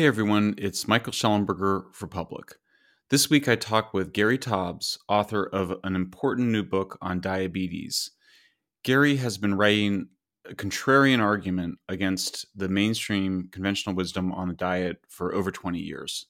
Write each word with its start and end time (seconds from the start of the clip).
Hey 0.00 0.06
everyone, 0.06 0.54
it's 0.56 0.88
Michael 0.88 1.12
Shellenberger 1.12 1.92
for 1.92 2.06
Public. 2.06 2.54
This 3.10 3.28
week 3.28 3.46
I 3.48 3.54
talk 3.54 3.92
with 3.92 4.14
Gary 4.14 4.38
Taubes, 4.38 4.96
author 5.10 5.44
of 5.44 5.74
an 5.84 5.94
important 5.94 6.48
new 6.48 6.62
book 6.62 6.96
on 7.02 7.20
diabetes. 7.20 8.12
Gary 8.82 9.16
has 9.16 9.36
been 9.36 9.56
writing 9.56 10.08
a 10.48 10.54
contrarian 10.54 11.20
argument 11.20 11.80
against 11.86 12.46
the 12.56 12.70
mainstream 12.70 13.50
conventional 13.52 13.94
wisdom 13.94 14.32
on 14.32 14.48
the 14.48 14.54
diet 14.54 15.04
for 15.10 15.34
over 15.34 15.50
20 15.50 15.78
years. 15.78 16.24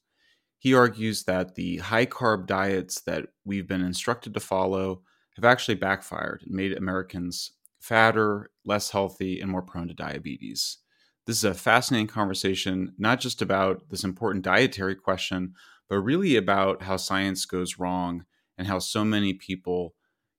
He 0.59 0.75
argues 0.75 1.23
that 1.23 1.55
the 1.55 1.77
high 1.77 2.07
carb 2.07 2.49
diets 2.49 3.03
that 3.03 3.27
we've 3.45 3.69
been 3.69 3.83
instructed 3.83 4.35
to 4.35 4.41
follow 4.41 5.03
have 5.37 5.45
actually 5.45 5.77
backfired 5.77 6.43
and 6.45 6.57
made 6.57 6.77
Americans 6.77 7.53
fatter, 7.79 8.51
less 8.65 8.91
healthy, 8.91 9.41
and 9.41 9.49
more 9.49 9.63
prone 9.63 9.87
to 9.87 9.95
diabetes. 9.95 10.79
This 11.31 11.37
is 11.37 11.45
a 11.45 11.55
fascinating 11.55 12.09
conversation, 12.09 12.93
not 12.99 13.21
just 13.21 13.41
about 13.41 13.89
this 13.89 14.03
important 14.03 14.45
dietary 14.45 14.97
question, 14.97 15.55
but 15.89 16.01
really 16.01 16.35
about 16.35 16.83
how 16.83 16.97
science 16.97 17.45
goes 17.45 17.79
wrong 17.79 18.25
and 18.59 18.67
how 18.67 18.81
so 18.81 19.05
many 19.05 19.33
people 19.33 19.95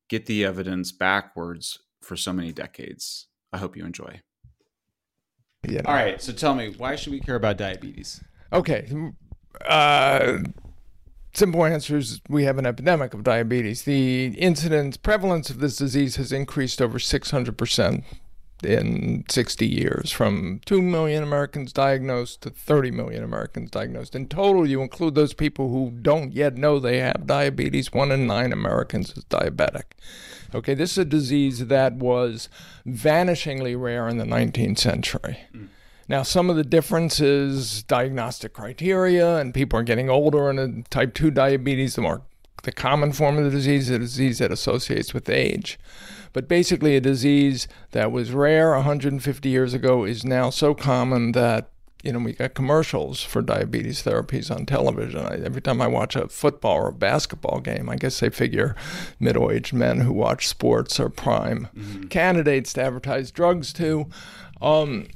get 0.09 0.26
the 0.26 0.44
evidence 0.44 0.91
backwards 0.91 1.80
for 2.02 2.18
so 2.18 2.34
many 2.34 2.52
decades. 2.52 3.27
I 3.54 3.59
hope 3.59 3.77
you 3.77 3.85
enjoy. 3.85 4.20
Yeah. 5.66 5.84
All 5.85 5.94
right. 5.94 6.22
So 6.22 6.34
tell 6.34 6.55
me, 6.55 6.73
why 6.77 6.98
should 6.98 7.13
we 7.13 7.21
care 7.21 7.35
about 7.35 7.55
diabetes? 7.55 8.21
Okay. 8.52 8.91
Uh, 9.66 10.40
simple 11.34 11.63
answer 11.63 11.96
is 11.96 12.20
we 12.27 12.44
have 12.44 12.58
an 12.58 12.66
epidemic 12.66 13.13
of 13.13 13.23
diabetes. 13.23 13.84
The 13.84 14.35
incidence, 14.38 14.98
prevalence 14.98 15.49
of 15.49 15.62
this 15.62 15.77
disease 15.77 16.18
has 16.18 16.34
increased 16.34 16.82
over 16.82 16.99
600% 16.99 18.04
in 18.63 19.26
60 19.29 19.67
years 19.67 20.12
from 20.12 20.62
2 20.65 20.81
million 20.81 21.23
Americans 21.23 21.73
diagnosed 21.73 22.41
to 22.41 22.49
30 22.49 22.91
million 22.91 23.23
Americans 23.23 23.71
diagnosed. 23.71 24.15
In 24.15 24.27
total, 24.27 24.67
you 24.67 24.81
include 24.81 25.15
those 25.15 25.34
people 25.34 25.70
who 25.70 25.91
don't 26.01 26.34
yet 26.34 26.57
know 26.57 26.79
they 26.79 26.99
have 26.99 27.26
diabetes, 27.26 27.93
one 27.93 28.12
in 28.12 28.27
nine 28.27 28.51
Americans 28.51 29.15
is 29.17 29.26
diabetic. 29.26 29.84
Okay, 30.54 30.73
this 30.73 30.91
is 30.91 30.98
a 30.99 31.05
disease 31.05 31.67
that 31.67 31.93
was 31.93 32.49
vanishingly 32.85 33.79
rare 33.79 34.07
in 34.07 34.17
the 34.17 34.26
19th 34.26 34.79
century. 34.79 35.39
Mm. 35.55 35.70
Now, 36.07 36.23
some 36.23 36.49
of 36.49 36.57
the 36.57 36.65
differences, 36.65 37.84
diagnostic 37.84 38.51
criteria, 38.51 39.37
and 39.37 39.54
people 39.54 39.79
are 39.79 39.84
getting 39.84 40.09
older, 40.09 40.49
and 40.49 40.89
type 40.91 41.13
2 41.13 41.32
diabetes, 41.32 41.95
the 41.95 42.01
more 42.01 42.23
the 42.63 42.71
common 42.71 43.12
form 43.12 43.37
of 43.37 43.45
the 43.45 43.49
disease, 43.49 43.87
the 43.87 43.99
disease 43.99 44.39
that 44.39 44.51
associates 44.51 45.13
with 45.13 45.29
age. 45.29 45.79
But 46.34 46.48
basically, 46.48 46.96
a 46.96 47.01
disease 47.01 47.68
that 47.91 48.12
was 48.12 48.32
rare 48.32 48.71
150 48.71 49.49
years 49.49 49.74
ago 49.74 50.05
is 50.05 50.24
now 50.24 50.49
so 50.49 50.73
common 50.73 51.34
that 51.34 51.71
you 52.04 52.12
know, 52.12 52.20
we 52.20 52.34
got 52.34 52.54
commercials 52.54 53.21
for 53.21 53.41
diabetes 53.41 54.04
therapies 54.04 54.54
on 54.54 54.65
television. 54.65 55.20
I, 55.20 55.35
every 55.43 55.62
time 55.62 55.82
I 55.82 55.88
watch 55.88 56.15
a 56.15 56.27
football 56.27 56.77
or 56.77 56.88
a 56.90 56.93
basketball 56.93 57.60
game, 57.60 57.90
I 57.90 57.96
guess 57.96 58.20
they 58.20 58.29
figure 58.29 58.76
middle 59.20 59.51
aged 59.51 59.73
men 59.73 60.01
who 60.01 60.13
watch 60.13 60.48
sports 60.48 60.99
are 60.99 61.10
prime 61.10 61.68
mm-hmm. 61.76 62.07
candidates 62.07 62.73
to 62.73 62.84
advertise 62.84 63.32
drugs 63.32 63.71
to. 63.73 64.07
Um, 64.62 65.07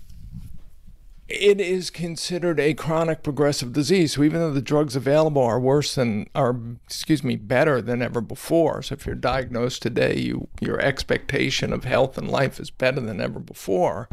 it 1.27 1.59
is 1.59 1.89
considered 1.89 2.59
a 2.59 2.75
chronic 2.75 3.23
progressive 3.23 3.73
disease. 3.73 4.13
So 4.13 4.23
even 4.23 4.39
though 4.39 4.51
the 4.51 4.61
drugs 4.61 4.95
available 4.95 5.41
are 5.41 5.59
worse 5.59 5.95
than, 5.95 6.29
are 6.35 6.55
excuse 6.85 7.23
me, 7.23 7.35
better 7.35 7.81
than 7.81 8.01
ever 8.01 8.21
before. 8.21 8.83
So 8.83 8.93
if 8.93 9.05
you're 9.05 9.15
diagnosed 9.15 9.81
today, 9.81 10.17
you 10.17 10.47
your 10.59 10.79
expectation 10.79 11.73
of 11.73 11.83
health 11.83 12.17
and 12.17 12.29
life 12.29 12.59
is 12.59 12.69
better 12.69 13.01
than 13.01 13.19
ever 13.19 13.39
before. 13.39 14.07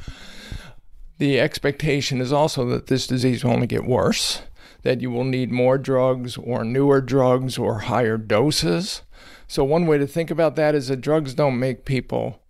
The 1.18 1.38
expectation 1.38 2.20
is 2.20 2.32
also 2.32 2.64
that 2.70 2.86
this 2.86 3.06
disease 3.06 3.44
will 3.44 3.52
only 3.52 3.66
get 3.66 3.84
worse, 3.84 4.42
that 4.82 5.02
you 5.02 5.10
will 5.10 5.24
need 5.24 5.52
more 5.52 5.76
drugs 5.76 6.38
or 6.38 6.64
newer 6.64 7.02
drugs 7.02 7.58
or 7.58 7.80
higher 7.80 8.16
doses. 8.16 9.02
So 9.46 9.64
one 9.64 9.86
way 9.86 9.98
to 9.98 10.06
think 10.06 10.30
about 10.30 10.56
that 10.56 10.74
is 10.74 10.88
that 10.88 11.02
drugs 11.02 11.34
don't 11.34 11.58
make 11.58 11.84
people 11.84 12.40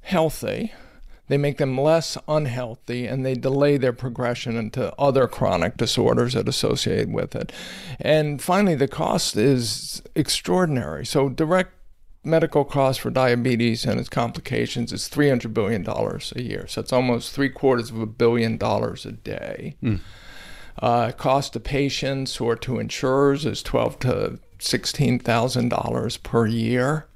healthy 0.00 0.72
they 1.28 1.36
make 1.36 1.58
them 1.58 1.78
less 1.78 2.16
unhealthy 2.28 3.06
and 3.06 3.24
they 3.24 3.34
delay 3.34 3.76
their 3.76 3.92
progression 3.92 4.56
into 4.56 4.94
other 4.96 5.26
chronic 5.26 5.76
disorders 5.76 6.34
that 6.34 6.48
associate 6.48 7.08
with 7.08 7.34
it. 7.34 7.52
And 8.00 8.40
finally, 8.40 8.74
the 8.74 8.88
cost 8.88 9.36
is 9.36 10.02
extraordinary. 10.14 11.04
So, 11.04 11.28
direct 11.28 11.72
medical 12.24 12.64
cost 12.64 13.00
for 13.00 13.10
diabetes 13.10 13.84
and 13.84 14.00
its 14.00 14.08
complications 14.08 14.92
is 14.92 15.08
$300 15.08 15.52
billion 15.54 15.86
a 15.86 16.42
year. 16.42 16.66
So, 16.68 16.80
it's 16.80 16.92
almost 16.92 17.32
three 17.32 17.50
quarters 17.50 17.90
of 17.90 18.00
a 18.00 18.06
billion 18.06 18.56
dollars 18.56 19.04
a 19.04 19.12
day. 19.12 19.76
Mm. 19.82 20.00
Uh, 20.78 21.10
cost 21.12 21.54
to 21.54 21.60
patients 21.60 22.38
or 22.38 22.54
to 22.54 22.78
insurers 22.78 23.46
is 23.46 23.62
twelve 23.62 23.98
to 23.98 24.38
sixteen 24.58 25.18
thousand 25.18 25.70
dollars 25.70 26.18
per 26.18 26.46
year. 26.46 27.06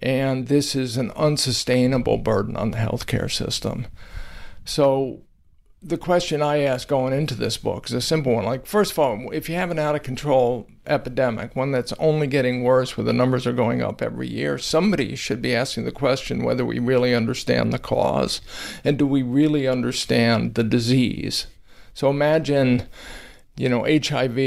And 0.00 0.48
this 0.48 0.74
is 0.74 0.96
an 0.96 1.10
unsustainable 1.12 2.18
burden 2.18 2.56
on 2.56 2.70
the 2.70 2.78
healthcare 2.78 3.30
system. 3.30 3.86
So, 4.64 5.22
the 5.80 5.96
question 5.96 6.42
I 6.42 6.58
ask 6.58 6.88
going 6.88 7.12
into 7.12 7.34
this 7.34 7.56
book 7.56 7.86
is 7.86 7.92
a 7.92 8.00
simple 8.00 8.34
one. 8.34 8.44
Like, 8.44 8.66
first 8.66 8.92
of 8.92 8.98
all, 8.98 9.30
if 9.32 9.48
you 9.48 9.54
have 9.54 9.70
an 9.70 9.78
out 9.78 9.94
of 9.94 10.02
control 10.02 10.66
epidemic, 10.86 11.54
one 11.54 11.70
that's 11.70 11.92
only 11.94 12.26
getting 12.26 12.64
worse 12.64 12.96
where 12.96 13.04
the 13.04 13.12
numbers 13.12 13.46
are 13.46 13.52
going 13.52 13.80
up 13.80 14.02
every 14.02 14.28
year, 14.28 14.58
somebody 14.58 15.14
should 15.14 15.40
be 15.40 15.54
asking 15.54 15.84
the 15.84 15.92
question 15.92 16.42
whether 16.42 16.64
we 16.64 16.80
really 16.80 17.14
understand 17.14 17.72
the 17.72 17.78
cause 17.78 18.40
and 18.82 18.98
do 18.98 19.06
we 19.06 19.22
really 19.22 19.68
understand 19.68 20.54
the 20.54 20.64
disease. 20.64 21.46
So 21.94 22.10
imagine 22.10 22.88
you 23.58 23.68
know, 23.68 23.82
HIV 23.82 24.38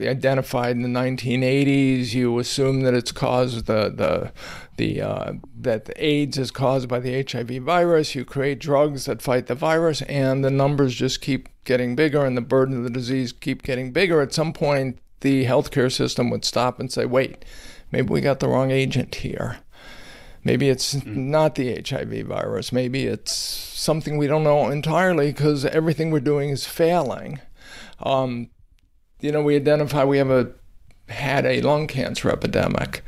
identified 0.00 0.76
in 0.76 0.82
the 0.82 0.88
1980s, 0.88 2.14
you 2.14 2.38
assume 2.38 2.80
that 2.82 2.94
it's 2.94 3.12
caused 3.12 3.66
the 3.66 3.90
the 3.90 4.32
the 4.78 5.02
uh, 5.02 5.32
that 5.60 5.84
the 5.84 6.04
AIDS 6.04 6.38
is 6.38 6.50
caused 6.50 6.88
by 6.88 6.98
the 6.98 7.22
HIV 7.22 7.62
virus. 7.62 8.14
You 8.14 8.24
create 8.24 8.58
drugs 8.58 9.04
that 9.04 9.20
fight 9.20 9.46
the 9.46 9.54
virus, 9.54 10.00
and 10.02 10.42
the 10.42 10.50
numbers 10.50 10.94
just 10.94 11.20
keep 11.20 11.50
getting 11.64 11.94
bigger, 11.94 12.24
and 12.24 12.34
the 12.34 12.40
burden 12.40 12.78
of 12.78 12.84
the 12.84 12.90
disease 12.90 13.30
keep 13.30 13.62
getting 13.62 13.92
bigger. 13.92 14.22
At 14.22 14.32
some 14.32 14.54
point, 14.54 14.98
the 15.20 15.44
healthcare 15.44 15.92
system 15.92 16.30
would 16.30 16.44
stop 16.46 16.80
and 16.80 16.90
say, 16.90 17.04
"Wait, 17.04 17.44
maybe 17.92 18.08
we 18.08 18.22
got 18.22 18.40
the 18.40 18.48
wrong 18.48 18.70
agent 18.70 19.16
here." 19.16 19.58
Maybe 20.44 20.70
it's 20.70 20.94
mm-hmm. 20.94 21.30
not 21.30 21.56
the 21.56 21.82
HIV 21.86 22.24
virus. 22.26 22.72
Maybe 22.72 23.04
it's 23.06 23.32
something 23.32 24.16
we 24.16 24.28
don't 24.28 24.44
know 24.44 24.70
entirely 24.70 25.32
because 25.32 25.64
everything 25.66 26.10
we're 26.10 26.20
doing 26.20 26.50
is 26.50 26.64
failing. 26.64 27.40
Um, 28.00 28.50
you 29.20 29.32
know, 29.32 29.42
we 29.42 29.56
identify 29.56 30.04
we 30.04 30.18
have 30.18 30.30
a 30.30 30.52
had 31.08 31.46
a 31.46 31.60
lung 31.60 31.86
cancer 31.86 32.30
epidemic, 32.30 33.02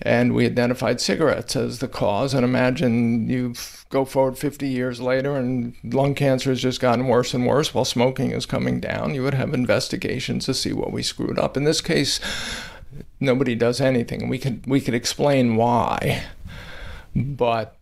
and 0.00 0.34
we 0.34 0.46
identified 0.46 1.00
cigarettes 1.00 1.56
as 1.56 1.78
the 1.78 1.88
cause. 1.88 2.34
And 2.34 2.44
imagine 2.44 3.28
you 3.28 3.54
go 3.88 4.04
forward 4.04 4.38
50 4.38 4.68
years 4.68 5.00
later, 5.00 5.36
and 5.36 5.74
lung 5.84 6.14
cancer 6.14 6.50
has 6.50 6.60
just 6.60 6.80
gotten 6.80 7.08
worse 7.08 7.34
and 7.34 7.46
worse 7.46 7.74
while 7.74 7.84
smoking 7.84 8.30
is 8.30 8.46
coming 8.46 8.80
down. 8.80 9.14
You 9.14 9.22
would 9.22 9.34
have 9.34 9.54
investigations 9.54 10.46
to 10.46 10.54
see 10.54 10.72
what 10.72 10.92
we 10.92 11.02
screwed 11.02 11.38
up. 11.38 11.56
In 11.56 11.64
this 11.64 11.80
case, 11.80 12.20
nobody 13.20 13.54
does 13.54 13.80
anything. 13.80 14.28
We 14.28 14.38
could 14.38 14.66
we 14.66 14.80
could 14.80 14.94
explain 14.94 15.56
why, 15.56 16.24
but 17.14 17.76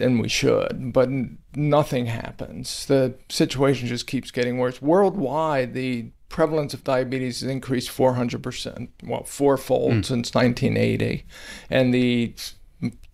and 0.00 0.20
we 0.20 0.28
should, 0.28 0.92
but 0.92 1.08
nothing 1.54 2.06
happens. 2.06 2.86
The 2.86 3.14
situation 3.28 3.88
just 3.88 4.06
keeps 4.06 4.30
getting 4.30 4.58
worse. 4.58 4.80
Worldwide, 4.80 5.74
the 5.74 6.10
prevalence 6.28 6.74
of 6.74 6.84
diabetes 6.84 7.40
has 7.40 7.50
increased 7.50 7.90
400%, 7.90 8.88
well, 9.04 9.24
fourfold 9.24 9.92
mm. 9.92 10.04
since 10.04 10.34
1980. 10.34 11.24
And 11.70 11.92
the 11.92 12.34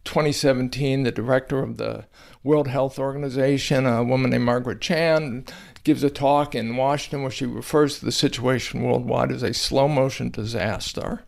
2017, 0.04 1.02
the 1.02 1.12
director 1.12 1.60
of 1.60 1.76
the 1.76 2.06
World 2.42 2.68
Health 2.68 2.98
Organization, 2.98 3.86
a 3.86 4.04
woman 4.04 4.30
named 4.30 4.44
Margaret 4.44 4.80
Chan, 4.80 5.46
gives 5.82 6.02
a 6.02 6.10
talk 6.10 6.54
in 6.54 6.76
Washington 6.76 7.22
where 7.22 7.30
she 7.30 7.46
refers 7.46 7.98
to 7.98 8.04
the 8.04 8.12
situation 8.12 8.82
worldwide 8.82 9.32
as 9.32 9.42
a 9.42 9.54
slow 9.54 9.88
motion 9.88 10.30
disaster. 10.30 11.24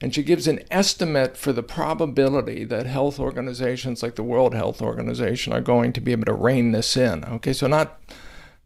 And 0.00 0.14
she 0.14 0.22
gives 0.22 0.46
an 0.46 0.60
estimate 0.70 1.36
for 1.36 1.52
the 1.52 1.62
probability 1.62 2.64
that 2.64 2.86
health 2.86 3.18
organizations 3.18 4.02
like 4.02 4.16
the 4.16 4.22
World 4.22 4.54
Health 4.54 4.82
Organization 4.82 5.52
are 5.52 5.60
going 5.60 5.92
to 5.94 6.00
be 6.00 6.12
able 6.12 6.26
to 6.26 6.34
rein 6.34 6.72
this 6.72 6.96
in. 6.96 7.24
Okay, 7.24 7.52
so 7.52 7.66
not 7.66 8.00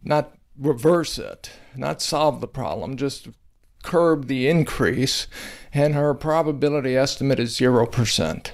not 0.03 0.35
reverse 0.59 1.19
it, 1.19 1.51
not 1.77 2.03
solve 2.03 2.41
the 2.41 2.49
problem, 2.49 2.97
just 2.97 3.29
curb 3.83 4.27
the 4.27 4.49
increase. 4.49 5.27
And 5.73 5.95
her 5.95 6.15
probability 6.15 6.97
estimate 6.97 7.39
is 7.39 7.59
0%. 7.59 8.51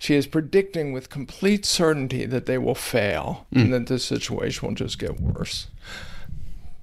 She 0.00 0.14
is 0.14 0.26
predicting 0.26 0.92
with 0.92 1.10
complete 1.10 1.66
certainty 1.66 2.24
that 2.26 2.46
they 2.46 2.58
will 2.58 2.74
fail 2.74 3.46
mm. 3.52 3.62
and 3.62 3.74
that 3.74 3.86
this 3.86 4.04
situation 4.04 4.68
will 4.68 4.74
just 4.74 4.98
get 4.98 5.20
worse. 5.20 5.66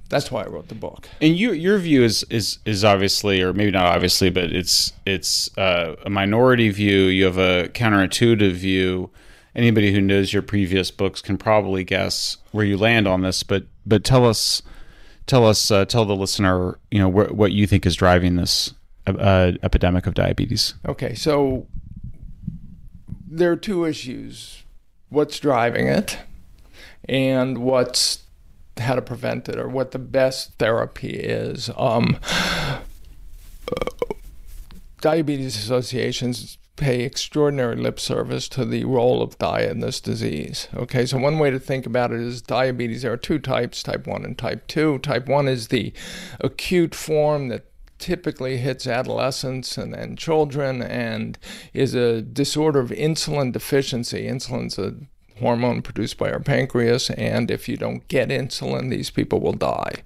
That's 0.09 0.31
why 0.31 0.43
I 0.43 0.47
wrote 0.47 0.67
the 0.67 0.75
book. 0.75 1.09
And 1.19 1.35
you, 1.35 1.51
your 1.51 1.77
view 1.79 2.03
is 2.03 2.23
is 2.29 2.59
is 2.65 2.83
obviously, 2.83 3.41
or 3.41 3.53
maybe 3.53 3.71
not 3.71 3.85
obviously, 3.95 4.29
but 4.29 4.51
it's 4.51 4.93
it's 5.05 5.55
uh, 5.57 5.95
a 6.05 6.09
minority 6.09 6.69
view. 6.69 7.05
You 7.05 7.25
have 7.25 7.37
a 7.37 7.69
counterintuitive 7.69 8.53
view. 8.53 9.09
Anybody 9.55 9.93
who 9.93 10.01
knows 10.01 10.33
your 10.33 10.41
previous 10.41 10.91
books 10.91 11.21
can 11.21 11.37
probably 11.37 11.83
guess 11.83 12.37
where 12.51 12.65
you 12.65 12.77
land 12.77 13.07
on 13.07 13.21
this. 13.21 13.41
But 13.41 13.65
but 13.85 14.03
tell 14.03 14.27
us 14.27 14.61
tell 15.27 15.45
us, 15.45 15.71
uh, 15.71 15.85
tell 15.85 16.05
the 16.05 16.15
listener, 16.15 16.77
you 16.91 16.99
know, 16.99 17.09
wh- 17.09 17.35
what 17.35 17.51
you 17.51 17.65
think 17.67 17.85
is 17.85 17.95
driving 17.95 18.35
this 18.35 18.73
uh, 19.07 19.53
epidemic 19.63 20.07
of 20.07 20.13
diabetes. 20.13 20.75
Okay, 20.87 21.15
so 21.15 21.67
there 23.27 23.51
are 23.51 23.55
two 23.55 23.85
issues: 23.85 24.63
what's 25.09 25.39
driving 25.39 25.87
it, 25.87 26.19
and 27.09 27.59
what's 27.59 28.24
how 28.77 28.95
to 28.95 29.01
prevent 29.01 29.49
it, 29.49 29.57
or 29.57 29.67
what 29.67 29.91
the 29.91 29.99
best 29.99 30.53
therapy 30.59 31.11
is. 31.11 31.69
Um, 31.77 32.17
diabetes 35.01 35.55
associations 35.55 36.57
pay 36.75 37.03
extraordinary 37.03 37.75
lip 37.75 37.99
service 37.99 38.49
to 38.49 38.65
the 38.65 38.83
role 38.85 39.21
of 39.21 39.37
diet 39.37 39.71
in 39.71 39.79
this 39.79 40.01
disease. 40.01 40.67
Okay, 40.75 41.05
so 41.05 41.17
one 41.17 41.39
way 41.39 41.49
to 41.49 41.59
think 41.59 41.85
about 41.85 42.11
it 42.11 42.19
is 42.19 42.41
diabetes. 42.41 43.03
There 43.03 43.13
are 43.13 43.17
two 43.17 43.39
types 43.39 43.81
type 43.81 44.07
1 44.07 44.25
and 44.25 44.37
type 44.37 44.67
2. 44.67 44.99
Type 44.99 45.27
1 45.27 45.47
is 45.47 45.69
the 45.69 45.93
acute 46.41 46.93
form 46.93 47.47
that 47.49 47.65
typically 47.97 48.57
hits 48.57 48.87
adolescents 48.87 49.77
and, 49.77 49.93
and 49.93 50.17
children 50.17 50.81
and 50.81 51.37
is 51.73 51.95
a 51.95 52.21
disorder 52.21 52.79
of 52.79 52.89
insulin 52.89 53.53
deficiency. 53.53 54.27
Insulin's 54.27 54.77
a 54.77 54.95
hormone 55.39 55.81
produced 55.81 56.17
by 56.17 56.31
our 56.31 56.39
pancreas, 56.39 57.09
and 57.11 57.51
if 57.51 57.67
you 57.67 57.77
don't 57.77 58.07
get 58.07 58.29
insulin, 58.29 58.89
these 58.89 59.09
people 59.09 59.39
will 59.39 59.53
die. 59.53 60.03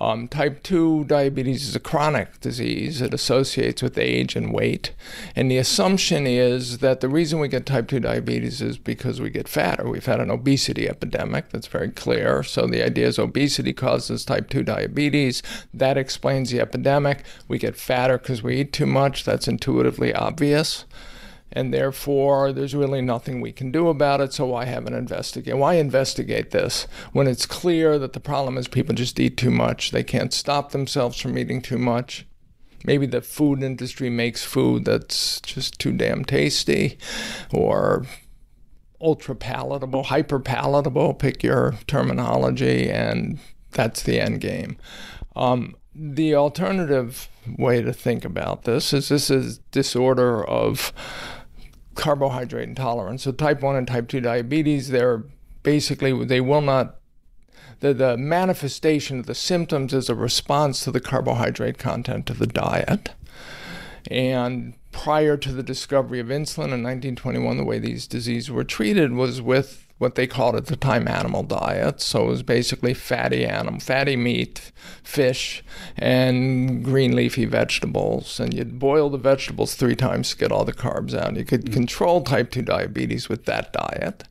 Um, 0.00 0.26
type 0.26 0.62
2 0.64 1.04
diabetes 1.04 1.68
is 1.68 1.76
a 1.76 1.80
chronic 1.80 2.40
disease. 2.40 3.00
It 3.00 3.14
associates 3.14 3.80
with 3.80 3.96
age 3.96 4.34
and 4.34 4.52
weight. 4.52 4.92
And 5.36 5.48
the 5.48 5.58
assumption 5.58 6.26
is 6.26 6.78
that 6.78 7.00
the 7.00 7.08
reason 7.08 7.38
we 7.38 7.46
get 7.48 7.64
type 7.64 7.88
2 7.88 8.00
diabetes 8.00 8.60
is 8.60 8.76
because 8.76 9.20
we 9.20 9.30
get 9.30 9.48
fatter. 9.48 9.88
We've 9.88 10.04
had 10.04 10.20
an 10.20 10.30
obesity 10.30 10.88
epidemic, 10.88 11.50
that's 11.50 11.68
very 11.68 11.90
clear. 11.90 12.42
So 12.42 12.66
the 12.66 12.84
idea 12.84 13.06
is 13.06 13.18
obesity 13.18 13.72
causes 13.72 14.24
type 14.24 14.50
2 14.50 14.64
diabetes. 14.64 15.42
That 15.72 15.96
explains 15.96 16.50
the 16.50 16.60
epidemic. 16.60 17.22
We 17.46 17.58
get 17.58 17.76
fatter 17.76 18.18
because 18.18 18.42
we 18.42 18.56
eat 18.56 18.72
too 18.72 18.86
much. 18.86 19.24
That's 19.24 19.46
intuitively 19.46 20.12
obvious 20.12 20.84
and 21.54 21.72
therefore 21.72 22.52
there's 22.52 22.74
really 22.74 23.00
nothing 23.00 23.40
we 23.40 23.52
can 23.52 23.70
do 23.70 23.88
about 23.88 24.20
it. 24.20 24.32
So 24.32 24.46
why 24.46 24.64
haven't 24.64 24.94
investigate? 24.94 25.56
Why 25.56 25.74
investigate 25.74 26.50
this 26.50 26.86
when 27.12 27.28
it's 27.28 27.46
clear 27.46 27.98
that 27.98 28.12
the 28.12 28.20
problem 28.20 28.58
is 28.58 28.68
people 28.68 28.94
just 28.94 29.20
eat 29.20 29.36
too 29.36 29.52
much? 29.52 29.92
They 29.92 30.02
can't 30.02 30.32
stop 30.32 30.72
themselves 30.72 31.18
from 31.18 31.38
eating 31.38 31.62
too 31.62 31.78
much. 31.78 32.26
Maybe 32.84 33.06
the 33.06 33.22
food 33.22 33.62
industry 33.62 34.10
makes 34.10 34.44
food 34.44 34.84
that's 34.84 35.40
just 35.40 35.78
too 35.78 35.92
damn 35.92 36.22
tasty, 36.24 36.98
or 37.50 38.04
ultra 39.00 39.34
palatable, 39.34 40.04
hyper 40.04 40.38
palatable. 40.38 41.14
Pick 41.14 41.42
your 41.42 41.76
terminology, 41.86 42.90
and 42.90 43.38
that's 43.70 44.02
the 44.02 44.20
end 44.20 44.42
game. 44.42 44.76
Um, 45.34 45.76
the 45.94 46.34
alternative 46.34 47.28
way 47.56 47.80
to 47.80 47.92
think 47.92 48.24
about 48.24 48.64
this 48.64 48.92
is 48.92 49.08
this 49.08 49.30
is 49.30 49.58
disorder 49.70 50.44
of 50.44 50.92
carbohydrate 51.94 52.68
intolerance. 52.68 53.22
So 53.22 53.32
type 53.32 53.62
1 53.62 53.76
and 53.76 53.86
type 53.86 54.08
2 54.08 54.20
diabetes, 54.20 54.88
they're 54.88 55.24
basically, 55.62 56.24
they 56.24 56.40
will 56.40 56.60
not, 56.60 56.96
the, 57.80 57.94
the 57.94 58.16
manifestation 58.16 59.20
of 59.20 59.26
the 59.26 59.34
symptoms 59.34 59.92
is 59.92 60.08
a 60.08 60.14
response 60.14 60.84
to 60.84 60.90
the 60.90 61.00
carbohydrate 61.00 61.78
content 61.78 62.30
of 62.30 62.38
the 62.38 62.46
diet. 62.46 63.10
And 64.10 64.74
prior 64.92 65.36
to 65.36 65.52
the 65.52 65.62
discovery 65.62 66.20
of 66.20 66.28
insulin 66.28 66.72
in 66.72 66.82
1921, 66.82 67.56
the 67.56 67.64
way 67.64 67.78
these 67.78 68.06
diseases 68.06 68.50
were 68.50 68.64
treated 68.64 69.12
was 69.12 69.40
with 69.42 69.83
what 69.98 70.16
they 70.16 70.26
called 70.26 70.56
at 70.56 70.66
the 70.66 70.76
time 70.76 71.06
animal 71.06 71.42
diet. 71.42 72.00
So 72.00 72.24
it 72.24 72.28
was 72.28 72.42
basically 72.42 72.94
fatty 72.94 73.44
animal, 73.44 73.80
fatty 73.80 74.16
meat, 74.16 74.72
fish, 75.02 75.64
and 75.96 76.84
green 76.84 77.14
leafy 77.14 77.44
vegetables. 77.44 78.40
And 78.40 78.52
you'd 78.52 78.78
boil 78.78 79.08
the 79.08 79.18
vegetables 79.18 79.74
three 79.74 79.94
times 79.94 80.30
to 80.30 80.36
get 80.36 80.52
all 80.52 80.64
the 80.64 80.72
carbs 80.72 81.14
out. 81.14 81.36
You 81.36 81.44
could 81.44 81.66
mm-hmm. 81.66 81.74
control 81.74 82.22
type 82.22 82.50
2 82.50 82.62
diabetes 82.62 83.28
with 83.28 83.44
that 83.44 83.72
diet. 83.72 84.24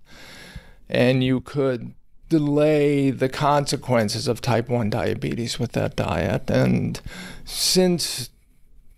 And 0.89 1.23
you 1.23 1.39
could 1.39 1.93
delay 2.29 3.11
the 3.11 3.29
consequences 3.29 4.27
of 4.27 4.41
type 4.41 4.67
1 4.67 4.89
diabetes 4.89 5.59
with 5.59 5.73
that 5.73 5.95
diet. 5.95 6.49
And 6.49 6.99
since 7.45 8.29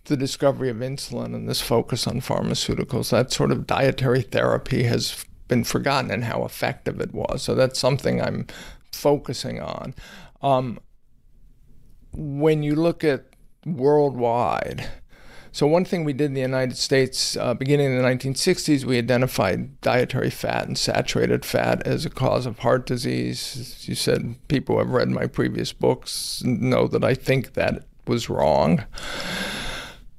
the 0.06 0.16
discovery 0.16 0.70
of 0.70 0.78
insulin 0.78 1.34
and 1.34 1.48
this 1.48 1.60
focus 1.60 2.06
on 2.06 2.20
pharmaceuticals, 2.20 3.10
that 3.10 3.32
sort 3.32 3.50
of 3.50 3.66
dietary 3.66 4.22
therapy 4.22 4.84
has 4.84 5.25
been 5.48 5.64
forgotten 5.64 6.10
and 6.10 6.24
how 6.24 6.44
effective 6.44 7.00
it 7.00 7.14
was. 7.14 7.42
So 7.42 7.54
that's 7.54 7.78
something 7.78 8.20
I'm 8.20 8.46
focusing 8.92 9.60
on. 9.60 9.94
Um, 10.42 10.78
when 12.12 12.62
you 12.62 12.74
look 12.74 13.04
at 13.04 13.24
worldwide, 13.64 14.88
so 15.56 15.66
one 15.66 15.86
thing 15.86 16.04
we 16.04 16.12
did 16.12 16.26
in 16.26 16.34
the 16.34 16.42
United 16.42 16.76
States, 16.76 17.34
uh, 17.34 17.54
beginning 17.54 17.86
in 17.86 17.96
the 17.96 18.04
1960s, 18.04 18.84
we 18.84 18.98
identified 18.98 19.80
dietary 19.80 20.28
fat 20.28 20.66
and 20.66 20.76
saturated 20.76 21.46
fat 21.46 21.86
as 21.86 22.04
a 22.04 22.10
cause 22.10 22.44
of 22.44 22.58
heart 22.58 22.84
disease. 22.84 23.56
As 23.58 23.88
you 23.88 23.94
said, 23.94 24.36
people 24.48 24.74
who 24.74 24.80
have 24.80 24.90
read 24.90 25.08
my 25.08 25.26
previous 25.26 25.72
books 25.72 26.42
know 26.44 26.86
that 26.88 27.02
I 27.02 27.14
think 27.14 27.54
that 27.54 27.84
was 28.06 28.28
wrong. 28.28 28.84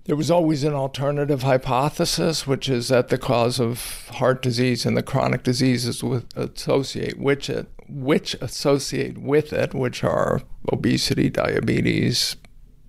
There 0.07 0.15
was 0.15 0.31
always 0.31 0.63
an 0.63 0.74
alternative 0.74 1.44
hypothesis, 1.44 2.48
which 2.48 2.69
is 2.69 2.88
that 2.88 3.09
the 3.09 3.18
cause 3.18 3.59
of 3.59 4.07
heart 4.13 4.42
disease 4.42 4.86
and 4.86 4.95
the 4.95 5.04
chronic 5.04 5.44
diseases 5.44 6.01
with, 6.01 6.25
associate 6.38 7.19
which 7.19 7.50
it, 7.50 7.68
which 7.89 8.33
associate 8.36 9.18
with 9.18 9.51
it, 9.51 9.74
which 9.74 10.06
are 10.06 10.42
obesity, 10.71 11.30
diabetes, 11.30 12.38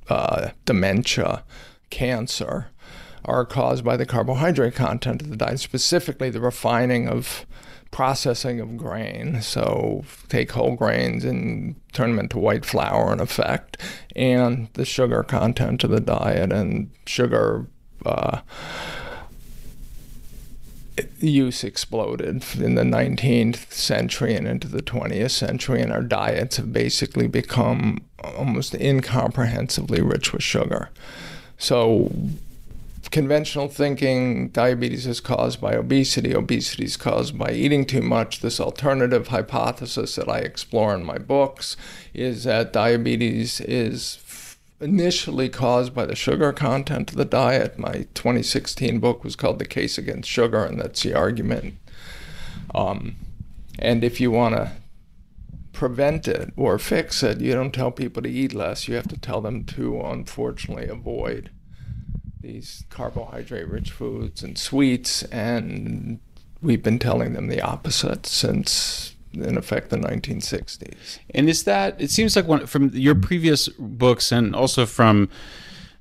uh, 0.08 0.50
dementia, 0.64 1.42
cancer, 1.90 2.68
are 3.24 3.44
caused 3.44 3.84
by 3.84 3.96
the 3.96 4.06
carbohydrate 4.06 4.74
content 4.74 5.22
of 5.22 5.30
the 5.30 5.36
diet, 5.36 5.60
specifically 5.60 6.30
the 6.30 6.40
refining 6.40 7.08
of 7.08 7.46
processing 7.90 8.60
of 8.60 8.76
grain. 8.76 9.40
So 9.40 10.04
take 10.28 10.52
whole 10.52 10.76
grains 10.76 11.24
and 11.24 11.76
turn 11.92 12.10
them 12.10 12.20
into 12.20 12.38
white 12.38 12.64
flour 12.64 13.12
in 13.12 13.20
effect, 13.20 13.78
and 14.14 14.68
the 14.74 14.84
sugar 14.84 15.22
content 15.22 15.84
of 15.84 15.90
the 15.90 16.00
diet 16.00 16.52
and 16.52 16.90
sugar. 17.06 17.66
Uh, 18.04 18.40
use 21.20 21.64
exploded 21.64 22.44
in 22.58 22.74
the 22.74 22.82
19th 22.82 23.72
century 23.72 24.34
and 24.34 24.46
into 24.46 24.68
the 24.68 24.82
20th 24.82 25.30
century, 25.30 25.80
and 25.80 25.92
our 25.92 26.02
diets 26.02 26.56
have 26.56 26.72
basically 26.72 27.26
become 27.26 28.02
almost 28.36 28.74
incomprehensibly 28.74 30.00
rich 30.00 30.32
with 30.32 30.42
sugar. 30.42 30.90
So, 31.56 32.12
conventional 33.10 33.68
thinking 33.68 34.48
diabetes 34.48 35.06
is 35.06 35.20
caused 35.20 35.60
by 35.60 35.74
obesity, 35.74 36.34
obesity 36.34 36.84
is 36.84 36.96
caused 36.96 37.38
by 37.38 37.52
eating 37.52 37.84
too 37.84 38.02
much. 38.02 38.40
This 38.40 38.60
alternative 38.60 39.28
hypothesis 39.28 40.16
that 40.16 40.28
I 40.28 40.38
explore 40.38 40.94
in 40.94 41.04
my 41.04 41.18
books 41.18 41.76
is 42.12 42.44
that 42.44 42.72
diabetes 42.72 43.60
is 43.60 44.56
initially 44.80 45.48
caused 45.48 45.94
by 45.94 46.06
the 46.06 46.14
sugar 46.14 46.52
content 46.52 47.10
of 47.10 47.16
the 47.16 47.24
diet. 47.24 47.78
My 47.78 48.06
2016 48.14 49.00
book 49.00 49.24
was 49.24 49.36
called 49.36 49.58
The 49.58 49.64
Case 49.64 49.98
Against 49.98 50.30
Sugar, 50.30 50.64
and 50.64 50.80
that's 50.80 51.02
the 51.02 51.14
argument. 51.14 51.74
Um, 52.74 53.16
and 53.78 54.04
if 54.04 54.20
you 54.20 54.30
want 54.30 54.54
to 54.54 54.72
prevent 55.72 56.28
it 56.28 56.52
or 56.56 56.78
fix 56.78 57.22
it, 57.22 57.40
you 57.40 57.52
don't 57.52 57.72
tell 57.72 57.90
people 57.90 58.22
to 58.22 58.30
eat 58.30 58.52
less. 58.52 58.88
You 58.88 58.96
have 58.96 59.08
to 59.08 59.18
tell 59.18 59.40
them 59.40 59.64
to, 59.64 60.00
unfortunately, 60.00 60.88
avoid 60.88 61.50
these 62.40 62.84
carbohydrate 62.90 63.68
rich 63.68 63.90
foods 63.90 64.42
and 64.42 64.58
sweets, 64.58 65.22
and 65.24 66.20
we've 66.62 66.82
been 66.82 66.98
telling 66.98 67.32
them 67.32 67.48
the 67.48 67.60
opposite 67.60 68.26
since 68.26 69.14
in 69.34 69.56
effect 69.58 69.90
the 69.90 69.96
1960s. 69.96 71.18
And 71.34 71.48
is 71.48 71.64
that 71.64 72.00
it 72.00 72.10
seems 72.10 72.34
like 72.34 72.46
one 72.46 72.66
from 72.66 72.90
your 72.94 73.14
previous 73.14 73.68
books 73.68 74.32
and 74.32 74.54
also 74.54 74.86
from 74.86 75.28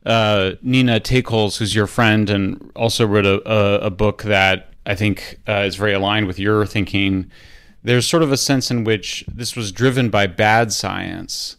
uh, 0.05 0.51
Nina 0.61 0.99
Teicholz, 0.99 1.57
who's 1.57 1.75
your 1.75 1.87
friend 1.87 2.29
and 2.29 2.71
also 2.75 3.05
wrote 3.05 3.25
a, 3.25 3.49
a, 3.49 3.79
a 3.87 3.89
book 3.89 4.23
that 4.23 4.73
I 4.85 4.95
think 4.95 5.39
uh, 5.47 5.63
is 5.65 5.75
very 5.75 5.93
aligned 5.93 6.27
with 6.27 6.39
your 6.39 6.65
thinking. 6.65 7.29
There's 7.83 8.07
sort 8.07 8.23
of 8.23 8.31
a 8.31 8.37
sense 8.37 8.71
in 8.71 8.85
which 8.85 9.25
this 9.27 9.55
was 9.55 9.71
driven 9.71 10.09
by 10.09 10.27
bad 10.27 10.71
science 10.71 11.56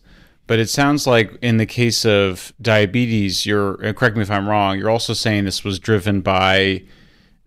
but 0.49 0.59
it 0.59 0.69
sounds 0.69 1.07
like 1.07 1.39
in 1.43 1.59
the 1.59 1.67
case 1.67 2.05
of 2.05 2.55
diabetes, 2.61 3.45
you're, 3.45 3.77
correct 3.93 4.17
me 4.17 4.23
if 4.23 4.31
I'm 4.31 4.49
wrong, 4.49 4.79
you're 4.79 4.91
also 4.91 5.13
saying 5.13 5.45
this 5.45 5.63
was 5.63 5.79
driven 5.79 6.23
by 6.23 6.85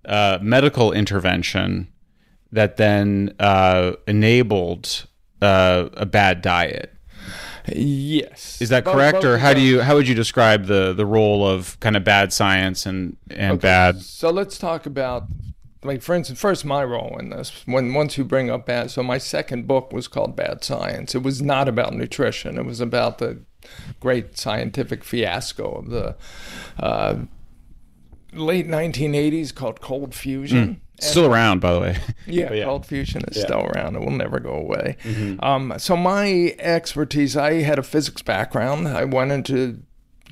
uh, 0.06 0.38
medical 0.40 0.94
intervention 0.94 1.88
that 2.52 2.78
then 2.78 3.34
uh, 3.40 3.94
enabled 4.08 5.08
uh, 5.42 5.90
a 5.94 6.06
bad 6.06 6.44
diet. 6.44 6.94
Yes. 7.68 8.62
Is 8.62 8.70
that 8.70 8.86
correct, 8.86 9.26
or 9.26 9.40
how 9.40 9.54
do 9.54 9.62
you 9.62 9.82
how 9.82 9.96
would 9.96 10.08
you 10.08 10.16
describe 10.16 10.66
the 10.66 10.94
the 10.94 11.06
role 11.06 11.48
of 11.48 11.80
kind 11.80 11.96
of 11.96 12.04
bad 12.04 12.34
science 12.34 12.88
and 12.88 13.18
and 13.30 13.54
okay. 13.54 13.62
bad? 13.62 14.02
So 14.02 14.32
let's 14.32 14.58
talk 14.58 14.88
about 14.88 15.28
like 15.84 16.02
for 16.02 16.14
instance, 16.16 16.40
first 16.40 16.64
my 16.66 16.84
role 16.84 17.18
in 17.20 17.30
this 17.30 17.64
when 17.66 17.94
once 17.94 18.18
you 18.18 18.24
bring 18.24 18.50
up 18.50 18.66
bad. 18.66 18.92
So 18.92 19.02
my 19.04 19.18
second 19.18 19.68
book 19.68 19.92
was 19.92 20.08
called 20.08 20.36
Bad 20.36 20.64
Science. 20.64 21.16
It 21.16 21.24
was 21.24 21.42
not 21.42 21.68
about 21.68 21.94
nutrition. 21.94 22.58
It 22.58 22.66
was 22.66 22.80
about 22.82 23.18
the 23.18 23.40
great 24.00 24.38
scientific 24.38 25.04
fiasco 25.04 25.72
of 25.72 25.90
the 25.90 26.16
uh, 26.80 27.16
late 28.34 28.68
1980s 28.68 29.54
called 29.54 29.82
cold 29.82 30.14
fusion. 30.16 30.82
Still 31.00 31.26
around, 31.26 31.62
by 31.62 31.74
the 31.74 31.80
way. 31.80 31.98
Yeah, 32.28 32.54
yeah. 32.54 32.66
cold 32.66 32.86
fusion 32.86 33.24
is 33.30 33.38
Yeah. 33.38 33.44
still 33.46 33.66
around. 33.66 33.96
It 33.96 34.02
will 34.02 34.12
never 34.12 34.40
go 34.40 34.52
away. 34.54 34.98
Um, 35.40 35.74
so 35.78 35.98
my 35.98 36.56
expertise, 36.60 37.36
I 37.36 37.54
had 37.64 37.80
a 37.80 37.84
physics 37.84 38.22
background. 38.22 38.88
I 38.88 39.06
went 39.06 39.32
into 39.32 39.82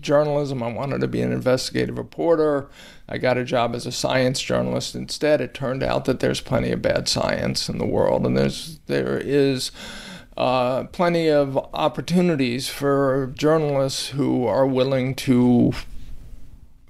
journalism. 0.01 0.63
I 0.63 0.71
wanted 0.71 1.01
to 1.01 1.07
be 1.07 1.21
an 1.21 1.31
investigative 1.31 1.97
reporter. 1.97 2.69
I 3.07 3.17
got 3.17 3.37
a 3.37 3.43
job 3.43 3.75
as 3.75 3.85
a 3.85 3.91
science 3.91 4.41
journalist 4.41 4.95
instead. 4.95 5.41
It 5.41 5.53
turned 5.53 5.83
out 5.83 6.05
that 6.05 6.19
there's 6.19 6.41
plenty 6.41 6.71
of 6.71 6.81
bad 6.81 7.07
science 7.07 7.69
in 7.69 7.77
the 7.77 7.85
world, 7.85 8.25
and 8.25 8.37
there's 8.37 8.79
there 8.87 9.17
is 9.17 9.71
uh, 10.37 10.85
plenty 10.85 11.27
of 11.27 11.57
opportunities 11.73 12.69
for 12.69 13.31
journalists 13.35 14.09
who 14.09 14.45
are 14.45 14.65
willing 14.65 15.13
to 15.13 15.73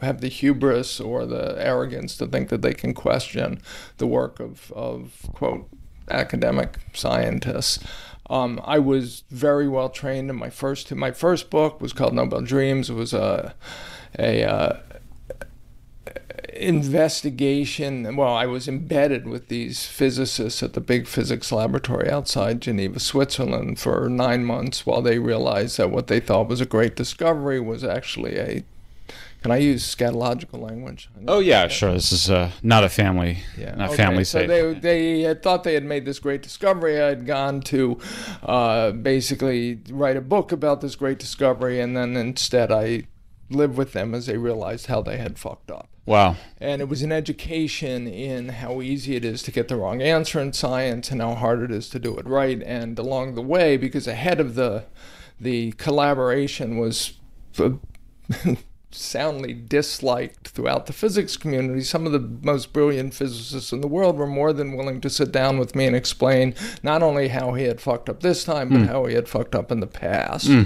have 0.01 0.21
the 0.21 0.27
hubris 0.27 0.99
or 0.99 1.25
the 1.25 1.55
arrogance 1.57 2.15
to 2.17 2.27
think 2.27 2.49
that 2.49 2.61
they 2.61 2.73
can 2.73 2.93
question 2.93 3.61
the 3.97 4.07
work 4.07 4.39
of, 4.39 4.71
of 4.71 5.25
quote 5.33 5.67
academic 6.09 6.77
scientists. 6.93 7.79
Um, 8.29 8.62
I 8.63 8.77
was 8.77 9.24
very 9.29 9.67
well 9.67 9.89
trained 9.89 10.29
in 10.29 10.36
my 10.36 10.50
first 10.50 10.93
my 10.93 11.12
first 11.12 11.50
book 11.50 11.81
was 11.81 11.93
called 11.93 12.13
Nobel 12.13 12.41
Dreams. 12.41 12.89
It 12.89 12.93
was 12.93 13.13
a 13.13 13.55
a 14.17 14.43
uh, 14.43 14.79
investigation. 16.53 18.15
Well, 18.15 18.33
I 18.33 18.45
was 18.45 18.67
embedded 18.67 19.27
with 19.27 19.48
these 19.48 19.86
physicists 19.86 20.62
at 20.62 20.74
the 20.74 20.81
big 20.81 21.07
physics 21.07 21.51
laboratory 21.51 22.09
outside 22.09 22.62
Geneva, 22.62 23.00
Switzerland, 23.00 23.79
for 23.79 24.09
nine 24.09 24.43
months 24.45 24.86
while 24.86 25.01
they 25.01 25.19
realized 25.19 25.77
that 25.77 25.89
what 25.89 26.07
they 26.07 26.19
thought 26.19 26.50
was 26.50 26.62
a 26.62 26.65
great 26.65 26.95
discovery 26.95 27.59
was 27.59 27.83
actually 27.83 28.38
a. 28.38 28.63
Can 29.41 29.51
I 29.51 29.58
use 29.58 29.96
scatological 29.96 30.60
language? 30.60 31.10
Oh 31.27 31.39
yeah, 31.39 31.67
sure. 31.69 31.93
This 31.93 32.12
is 32.12 32.29
uh, 32.29 32.51
not 32.62 32.84
a 32.84 32.89
family, 32.89 33.39
Yeah. 33.58 33.74
not 33.75 33.89
okay, 33.89 33.96
family 33.98 34.24
so 34.25 34.39
safe. 34.39 34.48
they 34.50 34.74
they 34.74 35.22
had 35.22 35.41
thought 35.41 35.63
they 35.63 35.75
had 35.75 35.86
made 35.86 36.03
this 36.05 36.19
great 36.19 36.41
discovery. 36.41 37.01
I 37.01 37.08
had 37.08 37.25
gone 37.25 37.62
to 37.62 37.98
uh, 38.43 38.91
basically 38.91 39.79
write 39.89 40.17
a 40.17 40.22
book 40.22 40.51
about 40.51 40.81
this 40.81 40.96
great 40.98 41.19
discovery, 41.19 41.79
and 41.79 41.96
then 41.96 42.17
instead 42.17 42.69
I 42.72 43.03
lived 43.50 43.77
with 43.77 43.93
them 43.93 44.13
as 44.13 44.25
they 44.25 44.38
realized 44.38 44.88
how 44.88 45.01
they 45.01 45.17
had 45.17 45.39
fucked 45.39 45.72
up. 45.72 45.88
wow. 46.05 46.36
And 46.60 46.81
it 46.81 46.89
was 46.89 47.01
an 47.01 47.12
education 47.12 48.08
in 48.08 48.50
how 48.50 48.81
easy 48.81 49.15
it 49.15 49.24
is 49.25 49.41
to 49.43 49.51
get 49.51 49.69
the 49.69 49.75
wrong 49.77 50.01
answer 50.01 50.39
in 50.39 50.53
science 50.53 51.10
and 51.12 51.22
how 51.22 51.34
hard 51.36 51.62
it 51.63 51.72
is 51.72 51.89
to 51.89 52.00
do 52.00 52.17
it 52.17 52.27
right. 52.27 52.62
And 52.62 53.00
along 53.00 53.36
the 53.36 53.41
way, 53.41 53.77
because 53.77 54.05
ahead 54.08 54.39
of 54.41 54.55
the 54.55 54.84
the 55.39 55.72
collaboration 55.77 56.77
was 56.77 57.13
uh, 57.58 57.69
soundly 58.91 59.53
disliked 59.53 60.50
throughout 60.50 60.86
the 60.86 60.93
physics 60.93 61.38
community, 61.38 61.81
some 61.81 62.05
of 62.05 62.12
the 62.12 62.19
most 62.19 62.74
brilliant 62.74 63.13
physicists 63.13 63.72
in 63.72 63.81
the 63.81 63.88
world 63.88 64.17
were 64.17 64.27
more 64.27 64.51
than 64.51 64.75
willing 64.75 65.00
to 65.01 65.10
sit 65.10 65.31
down 65.31 65.60
with 65.60 65.75
me 65.75 65.86
and 65.86 65.96
explain 65.96 66.55
not 66.81 67.03
only 67.03 67.27
how 67.27 67.53
he 67.53 67.65
had 67.65 67.79
fucked 67.79 68.10
up 68.10 68.22
this 68.22 68.43
time, 68.43 68.69
but 68.69 68.79
hmm. 68.79 68.86
how 68.86 69.05
he 69.05 69.13
had 69.13 69.29
fucked 69.29 69.55
up 69.55 69.72
in 69.72 69.79
the 69.79 69.88
past. 69.88 70.48
Hmm. 70.48 70.63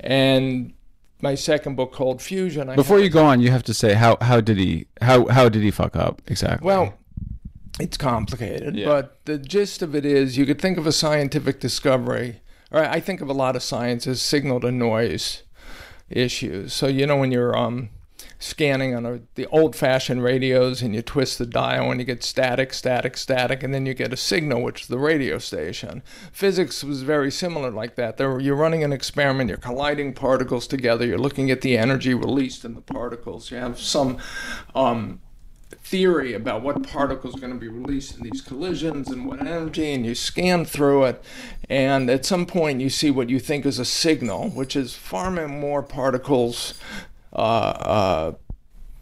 And 0.00 0.72
my 1.20 1.34
second 1.34 1.76
book, 1.76 1.92
called 1.92 2.22
Fusion, 2.22 2.68
I 2.68 2.74
Before 2.74 2.98
you 2.98 3.10
go 3.10 3.24
on, 3.24 3.40
you 3.40 3.50
have 3.50 3.62
to 3.64 3.74
say 3.74 3.94
how 3.94 4.16
how 4.20 4.40
did 4.40 4.58
he 4.58 4.86
how 5.00 5.26
how 5.28 5.48
did 5.48 5.62
he 5.62 5.70
fuck 5.70 5.94
up 5.94 6.22
exactly? 6.26 6.66
Well, 6.66 6.94
it's 7.78 7.96
complicated, 7.96 8.76
Yeah. 8.76 8.86
but 8.86 9.24
the 9.24 9.38
gist 9.38 9.82
of 9.82 9.94
it 9.94 10.04
is 10.04 10.36
you 10.36 10.46
could 10.46 10.60
think 10.60 10.78
of 10.78 10.86
a 10.86 10.92
scientific 10.92 11.60
discovery, 11.60 12.40
or 12.70 12.80
I 12.80 13.00
think 13.00 13.20
of 13.20 13.28
a 13.28 13.32
lot 13.32 13.56
of 13.56 13.62
science 13.62 14.06
as 14.06 14.20
signal 14.20 14.60
to 14.60 14.72
noise 14.72 15.42
issues. 16.16 16.72
So, 16.72 16.86
you 16.86 17.06
know, 17.06 17.16
when 17.16 17.32
you're 17.32 17.56
um, 17.56 17.90
scanning 18.38 18.94
on 18.94 19.06
a, 19.06 19.20
the 19.36 19.46
old 19.46 19.76
fashioned 19.76 20.22
radios 20.22 20.82
and 20.82 20.94
you 20.94 21.02
twist 21.02 21.38
the 21.38 21.46
dial 21.46 21.90
and 21.90 22.00
you 22.00 22.04
get 22.04 22.24
static, 22.24 22.72
static, 22.72 23.16
static, 23.16 23.62
and 23.62 23.72
then 23.72 23.86
you 23.86 23.94
get 23.94 24.12
a 24.12 24.16
signal, 24.16 24.62
which 24.62 24.82
is 24.82 24.88
the 24.88 24.98
radio 24.98 25.38
station. 25.38 26.02
Physics 26.32 26.82
was 26.82 27.02
very 27.02 27.30
similar 27.30 27.70
like 27.70 27.94
that. 27.96 28.16
There, 28.16 28.40
you're 28.40 28.56
running 28.56 28.82
an 28.82 28.92
experiment, 28.92 29.48
you're 29.48 29.58
colliding 29.58 30.14
particles 30.14 30.66
together, 30.66 31.06
you're 31.06 31.18
looking 31.18 31.50
at 31.50 31.60
the 31.60 31.78
energy 31.78 32.14
released 32.14 32.64
in 32.64 32.74
the 32.74 32.80
particles. 32.80 33.50
You 33.50 33.58
have 33.58 33.78
some. 33.78 34.18
Um, 34.74 35.20
theory 35.92 36.32
about 36.32 36.62
what 36.62 36.82
particles 36.82 37.36
are 37.36 37.40
going 37.40 37.52
to 37.52 37.58
be 37.58 37.68
released 37.68 38.16
in 38.16 38.22
these 38.22 38.40
collisions 38.40 39.10
and 39.10 39.26
what 39.26 39.38
energy, 39.42 39.92
and 39.92 40.06
you 40.06 40.14
scan 40.14 40.64
through 40.64 41.04
it, 41.04 41.22
and 41.68 42.08
at 42.08 42.24
some 42.24 42.46
point 42.46 42.80
you 42.80 42.88
see 42.88 43.10
what 43.10 43.28
you 43.28 43.38
think 43.38 43.66
is 43.66 43.78
a 43.78 43.84
signal, 43.84 44.48
which 44.48 44.74
is 44.74 44.96
far 44.96 45.30
more 45.46 45.82
particles 45.82 46.80
uh, 47.34 47.36
uh, 47.36 48.32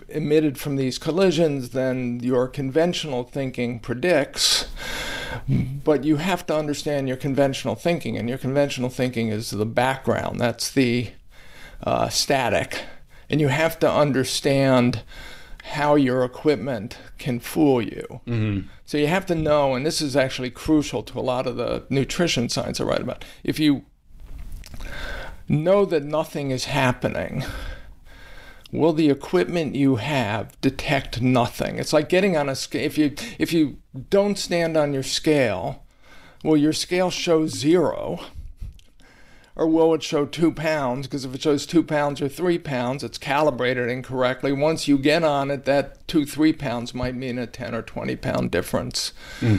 emitted 0.08 0.58
from 0.58 0.74
these 0.74 0.98
collisions 0.98 1.70
than 1.70 2.18
your 2.18 2.48
conventional 2.48 3.22
thinking 3.22 3.78
predicts. 3.78 4.66
But 5.84 6.02
you 6.02 6.16
have 6.16 6.44
to 6.46 6.56
understand 6.56 7.06
your 7.06 7.16
conventional 7.16 7.76
thinking, 7.76 8.18
and 8.18 8.28
your 8.28 8.38
conventional 8.38 8.90
thinking 8.90 9.28
is 9.28 9.50
the 9.50 9.64
background. 9.64 10.40
That's 10.40 10.68
the 10.72 11.12
uh, 11.84 12.08
static, 12.08 12.82
and 13.30 13.40
you 13.40 13.46
have 13.46 13.78
to 13.78 13.88
understand 13.88 15.04
how 15.70 15.94
your 15.94 16.24
equipment 16.24 16.98
can 17.18 17.38
fool 17.38 17.80
you. 17.80 18.20
Mm-hmm. 18.26 18.68
So 18.84 18.98
you 18.98 19.06
have 19.06 19.26
to 19.26 19.34
know, 19.34 19.74
and 19.74 19.86
this 19.86 20.00
is 20.00 20.16
actually 20.16 20.50
crucial 20.50 21.02
to 21.04 21.18
a 21.18 21.22
lot 21.22 21.46
of 21.46 21.56
the 21.56 21.84
nutrition 21.88 22.48
science 22.48 22.80
I 22.80 22.84
write 22.84 23.00
about. 23.00 23.24
If 23.44 23.58
you 23.60 23.84
know 25.48 25.84
that 25.84 26.04
nothing 26.04 26.50
is 26.50 26.64
happening, 26.66 27.44
will 28.72 28.92
the 28.92 29.10
equipment 29.10 29.76
you 29.76 29.96
have 29.96 30.60
detect 30.60 31.22
nothing? 31.22 31.78
It's 31.78 31.92
like 31.92 32.08
getting 32.08 32.36
on 32.36 32.48
a 32.48 32.56
scale. 32.56 32.84
If 32.84 32.98
you 32.98 33.14
if 33.38 33.52
you 33.52 33.78
don't 34.08 34.38
stand 34.38 34.76
on 34.76 34.92
your 34.92 35.04
scale, 35.04 35.84
will 36.42 36.56
your 36.56 36.72
scale 36.72 37.10
show 37.10 37.46
zero? 37.46 38.20
Or 39.60 39.66
will 39.66 39.92
it 39.92 40.02
show 40.02 40.24
two 40.24 40.50
pounds? 40.50 41.06
Because 41.06 41.26
if 41.26 41.34
it 41.34 41.42
shows 41.42 41.66
two 41.66 41.82
pounds 41.82 42.22
or 42.22 42.30
three 42.30 42.58
pounds, 42.58 43.04
it's 43.04 43.18
calibrated 43.18 43.90
incorrectly. 43.90 44.52
Once 44.52 44.88
you 44.88 44.96
get 44.96 45.22
on 45.22 45.50
it, 45.50 45.66
that 45.66 46.08
two, 46.08 46.24
three 46.24 46.54
pounds 46.54 46.94
might 46.94 47.14
mean 47.14 47.38
a 47.38 47.46
10 47.46 47.74
or 47.74 47.82
20 47.82 48.16
pound 48.16 48.50
difference. 48.50 49.12
Hmm. 49.40 49.56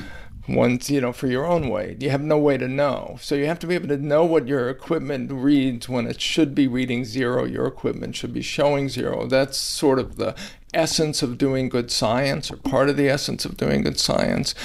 Once, 0.50 0.90
you 0.90 1.00
know, 1.00 1.14
for 1.14 1.28
your 1.28 1.46
own 1.46 1.70
weight, 1.70 2.02
you 2.02 2.10
have 2.10 2.24
no 2.24 2.40
way 2.40 2.58
to 2.58 2.68
know. 2.68 3.16
So 3.22 3.36
you 3.36 3.46
have 3.46 3.60
to 3.60 3.68
be 3.68 3.76
able 3.76 3.90
to 3.90 3.98
know 3.98 4.26
what 4.26 4.48
your 4.48 4.72
equipment 4.72 5.32
reads 5.32 5.88
when 5.88 6.08
it 6.08 6.20
should 6.20 6.56
be 6.56 6.68
reading 6.68 7.06
zero. 7.06 7.46
Your 7.46 7.68
equipment 7.68 8.16
should 8.16 8.34
be 8.34 8.42
showing 8.42 8.90
zero. 8.90 9.28
That's 9.28 9.56
sort 9.56 10.00
of 10.00 10.16
the 10.16 10.34
essence 10.74 11.22
of 11.22 11.38
doing 11.38 11.70
good 11.70 11.92
science, 11.92 12.50
or 12.50 12.58
part 12.58 12.90
of 12.90 12.98
the 12.98 13.08
essence 13.08 13.46
of 13.46 13.56
doing 13.56 13.84
good 13.84 14.00
science. 14.00 14.56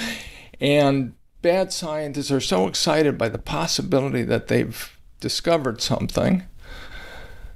And 0.59 1.13
bad 1.43 1.71
scientists 1.71 2.31
are 2.31 2.41
so 2.41 2.65
excited 2.65 3.19
by 3.19 3.29
the 3.29 3.37
possibility 3.37 4.23
that 4.23 4.47
they've 4.47 4.96
discovered 5.19 5.81
something 5.81 6.43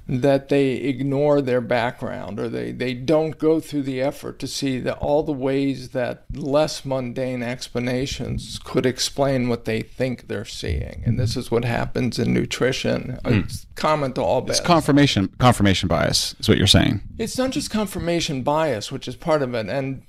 that 0.08 0.48
they 0.48 0.72
ignore 0.72 1.40
their 1.40 1.60
background 1.60 2.40
or 2.40 2.48
they, 2.48 2.72
they 2.72 2.92
don't 2.92 3.38
go 3.38 3.60
through 3.60 3.84
the 3.84 4.00
effort 4.02 4.38
to 4.40 4.48
see 4.48 4.80
that 4.80 4.98
all 4.98 5.22
the 5.22 5.32
ways 5.32 5.90
that 5.90 6.24
less 6.34 6.84
mundane 6.84 7.40
explanations 7.40 8.58
could 8.64 8.84
explain 8.84 9.48
what 9.48 9.64
they 9.64 9.80
think 9.80 10.26
they're 10.26 10.44
seeing. 10.44 11.02
And 11.06 11.20
this 11.20 11.36
is 11.36 11.52
what 11.52 11.64
happens 11.64 12.18
in 12.18 12.34
nutrition. 12.34 13.20
Hmm. 13.24 13.32
It's 13.34 13.66
common 13.76 14.12
to 14.14 14.22
all 14.22 14.44
It's 14.50 14.60
confirmation 14.60 15.28
confirmation 15.38 15.88
bias 15.88 16.34
is 16.40 16.48
what 16.48 16.58
you're 16.58 16.66
saying. 16.66 17.00
it's 17.18 17.38
not 17.38 17.52
just 17.52 17.70
confirmation 17.70 18.42
bias, 18.42 18.90
which 18.90 19.06
is 19.06 19.14
part 19.14 19.40
of 19.40 19.54
it. 19.54 19.68
And 19.68 20.02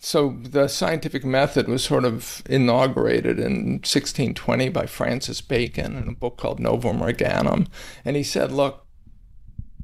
so 0.00 0.36
the 0.42 0.68
scientific 0.68 1.24
method 1.24 1.68
was 1.68 1.84
sort 1.84 2.04
of 2.04 2.42
inaugurated 2.48 3.38
in 3.38 3.74
1620 3.82 4.68
by 4.68 4.86
Francis 4.86 5.40
Bacon 5.40 5.96
in 5.96 6.08
a 6.08 6.12
book 6.12 6.36
called 6.36 6.60
Novum 6.60 7.00
Organum. 7.02 7.66
And 8.04 8.16
he 8.16 8.22
said, 8.22 8.52
look, 8.52 8.86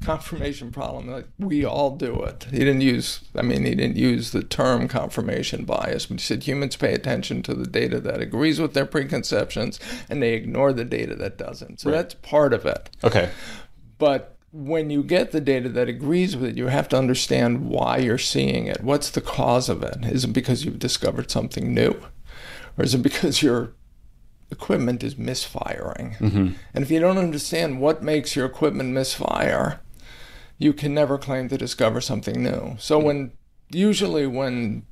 confirmation 0.05 0.71
problem, 0.71 1.09
like, 1.09 1.27
we 1.39 1.65
all 1.65 1.97
do 1.97 2.23
it. 2.23 2.47
He 2.51 2.59
didn't 2.59 2.83
use, 2.83 3.21
I 3.35 3.43
mean, 3.43 3.65
he 3.65 3.75
didn't 3.75 3.97
use 3.97 4.33
the 4.33 4.43
term 4.43 4.87
confirmation 4.87 5.65
bias, 5.65 6.07
but 6.07 6.21
he 6.21 6.25
said 6.25 6.43
humans 6.43 6.77
pay 6.77 6.93
attention 6.93 7.43
to 7.45 7.55
the 7.55 7.67
data 7.67 8.01
that 8.01 8.21
agrees 8.21 8.61
with 8.61 8.75
their 8.75 8.87
preconceptions 8.87 9.81
and 10.09 10.23
they 10.23 10.35
ignore 10.35 10.73
the 10.73 10.85
data 10.85 11.15
that 11.17 11.39
doesn't. 11.39 11.81
So 11.81 11.91
Right. 11.91 11.97
that's 11.97 12.15
part 12.15 12.53
of 12.53 12.67
it. 12.67 12.91
Okay. 13.03 13.31
But 13.99 14.34
when 14.55 14.89
you 14.89 15.03
get 15.03 15.33
the 15.33 15.41
data 15.41 15.69
that 15.69 15.89
agrees 15.89 16.37
with 16.37 16.51
it, 16.51 16.57
you 16.57 16.69
have 16.69 16.89
to 16.91 16.97
understand 16.97 17.69
why 17.69 17.99
you're 17.99 18.17
seeing 18.17 18.67
it. 18.67 18.85
What's 18.85 19.11
the 19.11 19.21
cause 19.21 19.69
of 19.69 19.83
it? 19.83 20.05
Is 20.05 20.25
it 20.25 20.33
because 20.33 20.65
you've 20.65 20.79
discovered 20.79 21.29
something 21.29 21.75
new? 21.75 22.01
Or 22.79 22.85
is 22.85 22.95
it 22.95 23.03
because 23.03 23.43
your 23.43 23.73
equipment 24.53 25.03
is 25.03 25.19
misfiring? 25.19 26.13
Mm-hmm. 26.21 26.53
And 26.73 26.85
if 26.85 26.91
you 26.91 27.01
don't 27.01 27.19
understand 27.19 27.81
what 27.81 28.05
makes 28.05 28.37
your 28.37 28.47
equipment 28.47 28.91
misfire, 28.91 29.81
you 30.57 30.73
can 30.73 30.95
never 30.95 31.19
claim 31.19 31.49
to 31.49 31.59
discover 31.59 32.01
something 32.01 32.41
new. 32.41 32.77
So 32.79 32.97
when 33.01 33.33
usually 33.71 34.25
when 34.25 34.87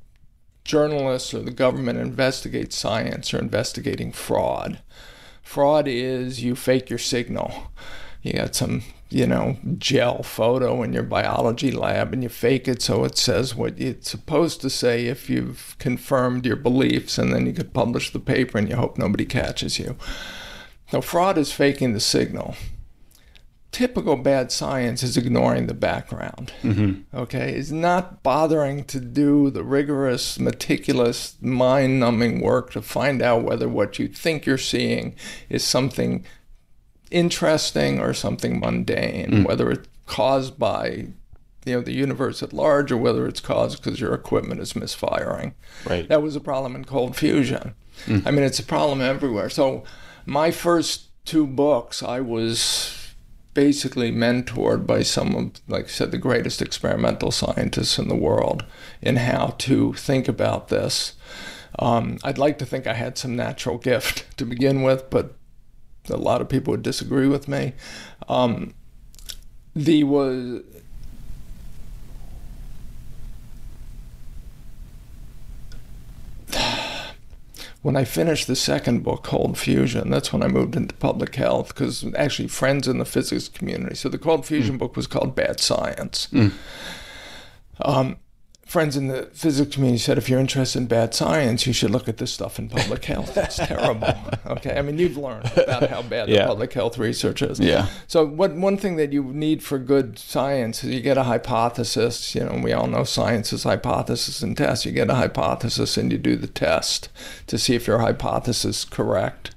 journalists 0.65 1.33
or 1.33 1.39
the 1.39 1.51
government 1.51 1.99
investigate 1.99 2.73
science 2.73 3.33
or 3.33 3.39
investigating 3.39 4.11
fraud. 4.11 4.81
Fraud 5.41 5.87
is 5.87 6.43
you 6.43 6.55
fake 6.55 6.89
your 6.89 6.99
signal. 6.99 7.71
You 8.23 8.33
got 8.33 8.55
some, 8.55 8.81
you 9.09 9.27
know, 9.27 9.57
gel 9.77 10.23
photo 10.23 10.81
in 10.81 10.93
your 10.93 11.03
biology 11.03 11.71
lab 11.71 12.13
and 12.13 12.23
you 12.23 12.29
fake 12.29 12.67
it 12.67 12.81
so 12.81 13.03
it 13.03 13.17
says 13.17 13.53
what 13.53 13.79
it's 13.79 14.09
supposed 14.09 14.61
to 14.61 14.69
say 14.69 15.05
if 15.05 15.29
you've 15.29 15.75
confirmed 15.77 16.45
your 16.45 16.55
beliefs, 16.55 17.17
and 17.17 17.33
then 17.33 17.45
you 17.45 17.53
could 17.53 17.73
publish 17.73 18.11
the 18.11 18.19
paper 18.19 18.57
and 18.57 18.69
you 18.69 18.75
hope 18.75 18.97
nobody 18.97 19.25
catches 19.25 19.77
you. 19.77 19.95
Now, 20.91 21.01
fraud 21.01 21.37
is 21.37 21.51
faking 21.51 21.93
the 21.93 21.99
signal 21.99 22.55
typical 23.73 24.15
bad 24.15 24.51
science 24.51 25.03
is 25.03 25.17
ignoring 25.17 25.67
the 25.67 25.73
background. 25.73 26.53
Mm-hmm. 26.61 27.17
Okay, 27.17 27.55
is 27.55 27.71
not 27.71 28.23
bothering 28.23 28.85
to 28.85 28.99
do 29.01 29.49
the 29.49 29.63
rigorous, 29.63 30.39
meticulous, 30.39 31.35
mind-numbing 31.41 32.39
work 32.39 32.71
to 32.71 32.81
find 32.81 33.21
out 33.21 33.43
whether 33.43 33.67
what 33.67 33.99
you 33.99 34.07
think 34.07 34.45
you're 34.45 34.57
seeing 34.57 35.15
is 35.49 35.63
something 35.63 36.23
interesting 37.13 37.99
or 37.99 38.13
something 38.13 38.59
mundane, 38.59 39.29
mm. 39.29 39.47
whether 39.47 39.71
it's 39.71 39.87
caused 40.05 40.59
by 40.59 41.07
you 41.65 41.73
know 41.73 41.81
the 41.81 41.93
universe 41.93 42.43
at 42.43 42.51
large 42.51 42.91
or 42.91 42.97
whether 42.97 43.25
it's 43.25 43.39
caused 43.39 43.81
because 43.81 43.99
your 43.99 44.13
equipment 44.13 44.59
is 44.59 44.75
misfiring. 44.75 45.55
Right. 45.85 46.07
That 46.09 46.21
was 46.21 46.35
a 46.35 46.41
problem 46.41 46.75
in 46.75 46.85
cold 46.85 47.15
fusion. 47.15 47.75
Mm. 48.05 48.27
I 48.27 48.31
mean, 48.31 48.43
it's 48.43 48.59
a 48.59 48.63
problem 48.63 49.01
everywhere. 49.01 49.49
So 49.49 49.83
my 50.25 50.51
first 50.51 51.07
two 51.25 51.47
books, 51.47 52.03
I 52.03 52.19
was 52.19 53.13
basically 53.53 54.11
mentored 54.11 54.85
by 54.85 55.03
some 55.03 55.35
of, 55.35 55.51
like 55.67 55.85
I 55.85 55.89
said, 55.89 56.11
the 56.11 56.17
greatest 56.17 56.61
experimental 56.61 57.31
scientists 57.31 57.99
in 57.99 58.07
the 58.07 58.15
world 58.15 58.65
in 59.01 59.17
how 59.17 59.55
to 59.59 59.93
think 59.93 60.27
about 60.27 60.69
this. 60.69 61.13
Um, 61.79 62.17
I'd 62.23 62.37
like 62.37 62.57
to 62.59 62.65
think 62.65 62.87
I 62.87 62.93
had 62.93 63.17
some 63.17 63.35
natural 63.35 63.77
gift 63.77 64.25
to 64.37 64.45
begin 64.45 64.81
with, 64.81 65.09
but 65.09 65.35
a 66.09 66.17
lot 66.17 66.41
of 66.41 66.49
people 66.49 66.71
would 66.71 66.83
disagree 66.83 67.27
with 67.27 67.47
me. 67.47 67.73
Um, 68.27 68.73
the 69.75 70.03
was 70.03 70.61
when 77.83 77.97
I 77.97 78.05
finished 78.05 78.47
the 78.47 78.55
second 78.55 79.03
book, 79.03 79.23
Cold 79.23 79.57
Fusion, 79.57 80.09
that's 80.09 80.31
when 80.31 80.41
I 80.41 80.47
moved 80.47 80.75
into 80.75 80.95
public 80.95 81.35
health 81.35 81.69
because 81.69 82.05
actually 82.15 82.47
friends 82.47 82.87
in 82.87 82.97
the 82.97 83.05
physics 83.05 83.49
community. 83.49 83.95
So 83.95 84.09
the 84.09 84.17
Cold 84.17 84.45
Fusion 84.45 84.75
mm. 84.75 84.79
book 84.79 84.95
was 84.95 85.05
called 85.05 85.35
Bad 85.35 85.59
Science. 85.59 86.27
Mm. 86.31 86.53
Um, 87.81 88.17
friends 88.73 88.97
in 88.97 89.07
the 89.07 89.29
physics 89.33 89.75
community 89.75 89.99
said 89.99 90.17
if 90.17 90.27
you're 90.27 90.39
interested 90.39 90.79
in 90.79 90.87
bad 90.87 91.13
science, 91.13 91.67
you 91.67 91.71
should 91.71 91.91
look 91.91 92.09
at 92.09 92.17
this 92.17 92.33
stuff 92.33 92.57
in 92.57 92.67
public 92.67 93.05
health. 93.13 93.37
It's 93.37 93.57
terrible. 93.57 94.15
Okay, 94.47 94.75
I 94.75 94.81
mean 94.81 94.97
you've 94.97 95.15
learned 95.15 95.51
about 95.55 95.91
how 95.91 96.01
bad 96.01 96.27
yeah. 96.27 96.41
the 96.41 96.47
public 96.47 96.73
health 96.73 96.97
research 96.97 97.43
is. 97.43 97.59
Yeah. 97.59 97.87
So 98.07 98.25
what 98.25 98.53
one 98.55 98.77
thing 98.77 98.95
that 98.95 99.13
you 99.13 99.25
need 99.25 99.61
for 99.61 99.77
good 99.77 100.17
science 100.17 100.83
is 100.83 100.89
you 100.89 101.01
get 101.01 101.19
a 101.19 101.23
hypothesis. 101.23 102.33
You 102.33 102.45
know, 102.45 102.59
we 102.63 102.73
all 102.73 102.87
know 102.87 103.03
science 103.03 103.53
is 103.53 103.63
hypothesis 103.63 104.41
and 104.41 104.57
test. 104.57 104.85
You 104.85 104.91
get 104.91 105.11
a 105.11 105.15
hypothesis 105.15 105.95
and 105.95 106.11
you 106.11 106.17
do 106.17 106.35
the 106.35 106.47
test 106.47 107.09
to 107.45 107.59
see 107.59 107.75
if 107.75 107.85
your 107.85 107.99
hypothesis 107.99 108.65
is 108.65 108.85
correct, 108.85 109.53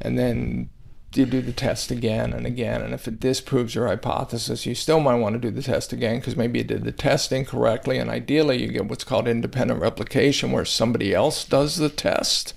and 0.00 0.18
then 0.18 0.70
you 1.16 1.26
do 1.26 1.40
the 1.40 1.52
test 1.52 1.90
again 1.90 2.32
and 2.32 2.46
again. 2.46 2.82
And 2.82 2.94
if 2.94 3.06
it 3.08 3.20
disproves 3.20 3.74
your 3.74 3.86
hypothesis, 3.86 4.66
you 4.66 4.74
still 4.74 5.00
might 5.00 5.16
want 5.16 5.34
to 5.34 5.40
do 5.40 5.50
the 5.50 5.62
test 5.62 5.92
again 5.92 6.18
because 6.18 6.36
maybe 6.36 6.58
you 6.58 6.64
did 6.64 6.84
the 6.84 6.92
test 6.92 7.32
incorrectly. 7.32 7.98
And 7.98 8.10
ideally, 8.10 8.62
you 8.62 8.68
get 8.68 8.86
what's 8.86 9.04
called 9.04 9.28
independent 9.28 9.80
replication, 9.80 10.52
where 10.52 10.64
somebody 10.64 11.14
else 11.14 11.44
does 11.44 11.76
the 11.76 11.88
test 11.88 12.54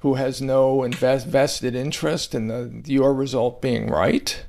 who 0.00 0.14
has 0.14 0.40
no 0.40 0.82
invest, 0.82 1.26
vested 1.26 1.74
interest 1.74 2.34
in 2.34 2.48
the, 2.48 2.82
your 2.86 3.14
result 3.14 3.60
being 3.60 3.88
right. 3.88 4.44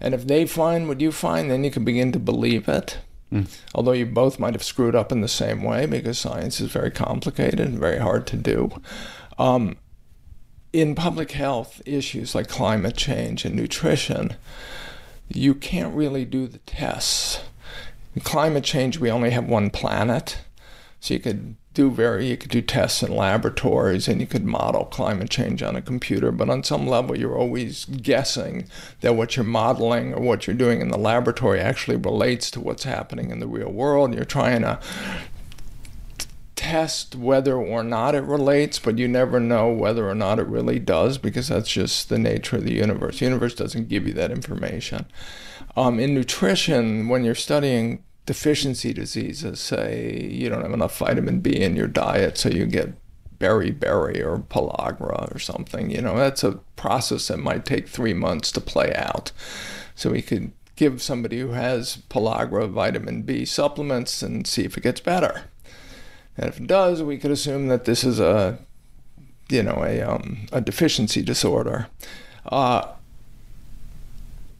And 0.00 0.14
if 0.14 0.26
they 0.26 0.46
find 0.46 0.88
what 0.88 1.00
you 1.00 1.12
find, 1.12 1.50
then 1.50 1.64
you 1.64 1.70
can 1.70 1.84
begin 1.84 2.12
to 2.12 2.18
believe 2.18 2.68
it. 2.68 2.98
Mm. 3.32 3.48
Although 3.74 3.92
you 3.92 4.06
both 4.06 4.38
might 4.38 4.54
have 4.54 4.62
screwed 4.62 4.94
up 4.94 5.10
in 5.10 5.20
the 5.20 5.28
same 5.28 5.62
way 5.62 5.86
because 5.86 6.18
science 6.18 6.60
is 6.60 6.70
very 6.70 6.90
complicated 6.90 7.60
and 7.60 7.78
very 7.78 7.98
hard 7.98 8.26
to 8.28 8.36
do. 8.36 8.70
Um, 9.38 9.76
in 10.72 10.94
public 10.94 11.32
health 11.32 11.82
issues 11.84 12.34
like 12.34 12.48
climate 12.48 12.96
change 12.96 13.44
and 13.44 13.54
nutrition, 13.54 14.36
you 15.28 15.54
can't 15.54 15.94
really 15.94 16.24
do 16.24 16.46
the 16.46 16.58
tests. 16.58 17.40
In 18.14 18.22
climate 18.22 18.64
change, 18.64 18.98
we 18.98 19.10
only 19.10 19.30
have 19.30 19.46
one 19.46 19.70
planet, 19.70 20.38
so 21.00 21.14
you 21.14 21.20
could 21.20 21.56
do 21.74 21.90
very 21.90 22.28
you 22.28 22.36
could 22.36 22.50
do 22.50 22.60
tests 22.60 23.02
in 23.02 23.14
laboratories 23.14 24.06
and 24.06 24.20
you 24.20 24.26
could 24.26 24.44
model 24.44 24.84
climate 24.84 25.30
change 25.30 25.62
on 25.62 25.74
a 25.74 25.80
computer 25.80 26.30
but 26.30 26.50
on 26.50 26.62
some 26.62 26.86
level 26.86 27.16
you're 27.16 27.36
always 27.36 27.86
guessing 27.86 28.68
that 29.00 29.14
what 29.14 29.36
you're 29.36 29.44
modeling 29.44 30.12
or 30.12 30.20
what 30.20 30.46
you're 30.46 30.54
doing 30.54 30.82
in 30.82 30.90
the 30.90 30.98
laboratory 30.98 31.60
actually 31.60 31.96
relates 31.96 32.50
to 32.50 32.60
what's 32.60 32.84
happening 32.84 33.30
in 33.30 33.40
the 33.40 33.46
real 33.46 33.70
world 33.70 34.14
you're 34.14 34.24
trying 34.24 34.60
to 34.60 34.78
test 36.72 37.14
whether 37.14 37.54
or 37.54 37.84
not 37.84 38.14
it 38.14 38.22
relates, 38.22 38.78
but 38.78 38.96
you 38.96 39.06
never 39.06 39.38
know 39.38 39.68
whether 39.68 40.08
or 40.08 40.14
not 40.14 40.38
it 40.38 40.46
really 40.46 40.78
does 40.78 41.18
because 41.18 41.48
that's 41.48 41.70
just 41.70 42.08
the 42.08 42.18
nature 42.18 42.56
of 42.56 42.64
the 42.64 42.72
universe. 42.72 43.18
The 43.18 43.26
universe 43.26 43.54
doesn't 43.54 43.90
give 43.90 44.06
you 44.08 44.14
that 44.14 44.30
information. 44.30 45.04
Um, 45.76 46.00
in 46.00 46.14
nutrition, 46.14 47.10
when 47.10 47.24
you're 47.24 47.34
studying 47.34 48.02
deficiency 48.24 48.94
diseases, 48.94 49.60
say 49.60 50.26
you 50.32 50.48
don't 50.48 50.62
have 50.62 50.72
enough 50.72 50.96
vitamin 50.96 51.40
B 51.40 51.60
in 51.60 51.76
your 51.76 51.88
diet, 51.88 52.38
so 52.38 52.48
you 52.48 52.64
get 52.64 52.94
beriberi 53.38 54.24
or 54.24 54.38
pellagra 54.38 55.34
or 55.34 55.38
something, 55.38 55.90
you 55.90 56.00
know, 56.00 56.16
that's 56.16 56.42
a 56.42 56.52
process 56.76 57.28
that 57.28 57.36
might 57.36 57.66
take 57.66 57.86
three 57.86 58.14
months 58.14 58.50
to 58.50 58.62
play 58.62 58.94
out. 58.94 59.30
So 59.94 60.12
we 60.12 60.22
could 60.22 60.52
give 60.76 61.02
somebody 61.02 61.38
who 61.40 61.50
has 61.50 61.98
pellagra 62.08 62.66
vitamin 62.70 63.24
B 63.24 63.44
supplements 63.44 64.22
and 64.22 64.46
see 64.46 64.64
if 64.64 64.78
it 64.78 64.82
gets 64.82 65.02
better 65.02 65.50
and 66.36 66.48
if 66.48 66.58
it 66.58 66.66
does, 66.66 67.02
we 67.02 67.18
could 67.18 67.30
assume 67.30 67.68
that 67.68 67.84
this 67.84 68.04
is 68.04 68.18
a, 68.18 68.58
you 69.48 69.62
know, 69.62 69.84
a, 69.84 70.00
um, 70.00 70.46
a 70.52 70.60
deficiency 70.60 71.22
disorder. 71.22 71.88
Uh, 72.46 72.92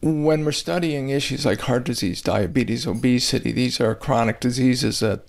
when 0.01 0.43
we're 0.43 0.51
studying 0.51 1.09
issues 1.09 1.45
like 1.45 1.61
heart 1.61 1.85
disease, 1.85 2.21
diabetes, 2.21 2.85
obesity, 2.85 3.51
these 3.51 3.79
are 3.79 3.95
chronic 3.95 4.39
diseases 4.39 4.99
that 4.99 5.25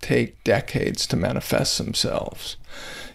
take 0.00 0.42
decades 0.44 1.06
to 1.08 1.16
manifest 1.16 1.78
themselves. 1.78 2.56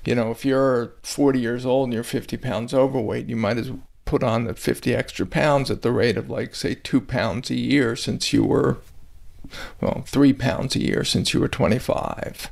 You 0.03 0.15
know, 0.15 0.31
if 0.31 0.43
you're 0.43 0.93
40 1.03 1.39
years 1.39 1.65
old 1.65 1.85
and 1.85 1.93
you're 1.93 2.03
50 2.03 2.37
pounds 2.37 2.73
overweight, 2.73 3.27
you 3.27 3.35
might 3.35 3.57
as 3.57 3.69
well 3.69 3.81
put 4.03 4.23
on 4.23 4.43
the 4.43 4.53
50 4.53 4.93
extra 4.93 5.25
pounds 5.25 5.71
at 5.71 5.83
the 5.83 5.91
rate 5.91 6.17
of 6.17 6.29
like, 6.29 6.53
say, 6.53 6.75
two 6.75 6.99
pounds 6.99 7.49
a 7.49 7.55
year 7.55 7.95
since 7.95 8.33
you 8.33 8.43
were 8.43 8.79
well, 9.79 10.03
three 10.05 10.33
pounds 10.33 10.75
a 10.75 10.81
year 10.81 11.03
since 11.03 11.33
you 11.33 11.39
were 11.39 11.47
25. 11.47 12.51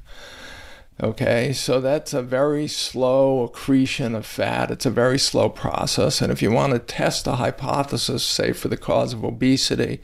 Okay, 1.01 1.53
so 1.53 1.79
that's 1.79 2.13
a 2.13 2.21
very 2.21 2.67
slow 2.67 3.43
accretion 3.43 4.15
of 4.15 4.25
fat. 4.25 4.69
It's 4.69 4.85
a 4.85 4.91
very 4.91 5.17
slow 5.17 5.47
process. 5.47 6.21
And 6.21 6.29
if 6.29 6.41
you 6.41 6.51
want 6.51 6.73
to 6.73 6.79
test 6.79 7.25
a 7.25 7.35
hypothesis, 7.35 8.23
say 8.23 8.51
for 8.51 8.67
the 8.67 8.75
cause 8.75 9.13
of 9.13 9.23
obesity 9.23 10.01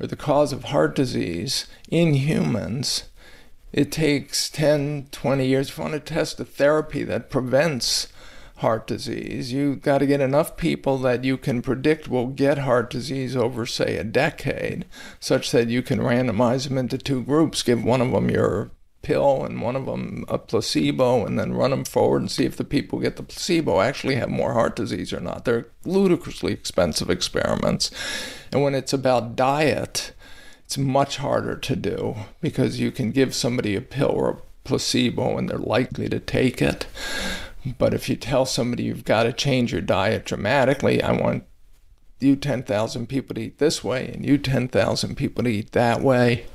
or 0.00 0.06
the 0.06 0.16
cause 0.16 0.54
of 0.54 0.64
heart 0.64 0.96
disease 0.96 1.66
in 1.90 2.14
humans, 2.14 3.04
it 3.70 3.92
takes 3.92 4.48
10, 4.48 5.08
20 5.10 5.46
years. 5.46 5.68
If 5.68 5.76
you 5.76 5.84
want 5.84 5.94
to 5.94 6.00
test 6.00 6.40
a 6.40 6.44
therapy 6.46 7.04
that 7.04 7.28
prevents 7.28 8.08
heart 8.60 8.86
disease. 8.86 9.52
You've 9.52 9.82
got 9.82 9.98
to 9.98 10.06
get 10.06 10.20
enough 10.20 10.56
people 10.56 10.98
that 10.98 11.24
you 11.24 11.36
can 11.36 11.62
predict 11.62 12.08
will 12.08 12.26
get 12.26 12.58
heart 12.58 12.90
disease 12.90 13.34
over, 13.34 13.66
say, 13.66 13.96
a 13.96 14.04
decade, 14.04 14.84
such 15.18 15.50
that 15.50 15.68
you 15.68 15.82
can 15.82 15.98
randomize 15.98 16.68
them 16.68 16.78
into 16.78 16.98
two 16.98 17.22
groups, 17.22 17.62
give 17.62 17.82
one 17.82 18.00
of 18.00 18.12
them 18.12 18.30
your 18.30 18.70
pill 19.02 19.44
and 19.44 19.62
one 19.62 19.76
of 19.76 19.86
them 19.86 20.26
a 20.28 20.36
placebo, 20.38 21.24
and 21.24 21.38
then 21.38 21.54
run 21.54 21.70
them 21.70 21.84
forward 21.84 22.20
and 22.20 22.30
see 22.30 22.44
if 22.44 22.56
the 22.56 22.64
people 22.64 22.98
who 22.98 23.04
get 23.04 23.16
the 23.16 23.22
placebo 23.22 23.80
actually 23.80 24.16
have 24.16 24.28
more 24.28 24.52
heart 24.52 24.76
disease 24.76 25.12
or 25.12 25.20
not. 25.20 25.46
They're 25.46 25.66
ludicrously 25.84 26.52
expensive 26.52 27.08
experiments. 27.08 27.90
And 28.52 28.62
when 28.62 28.74
it's 28.74 28.92
about 28.92 29.36
diet, 29.36 30.12
it's 30.64 30.76
much 30.76 31.16
harder 31.16 31.56
to 31.56 31.76
do 31.76 32.14
because 32.42 32.78
you 32.78 32.90
can 32.90 33.10
give 33.10 33.34
somebody 33.34 33.74
a 33.74 33.80
pill 33.80 34.10
or 34.10 34.30
a 34.30 34.36
placebo 34.64 35.38
and 35.38 35.48
they're 35.48 35.58
likely 35.58 36.08
to 36.10 36.20
take 36.20 36.60
it. 36.60 36.86
But 37.78 37.94
if 37.94 38.08
you 38.08 38.16
tell 38.16 38.46
somebody 38.46 38.84
you've 38.84 39.04
got 39.04 39.24
to 39.24 39.32
change 39.32 39.72
your 39.72 39.82
diet 39.82 40.24
dramatically, 40.24 41.02
I 41.02 41.12
want 41.12 41.44
you 42.20 42.36
10,000 42.36 43.06
people 43.08 43.34
to 43.34 43.40
eat 43.40 43.58
this 43.58 43.82
way 43.82 44.10
and 44.12 44.24
you 44.24 44.38
10,000 44.38 45.16
people 45.16 45.44
to 45.44 45.50
eat 45.50 45.72
that 45.72 46.00
way. 46.00 46.46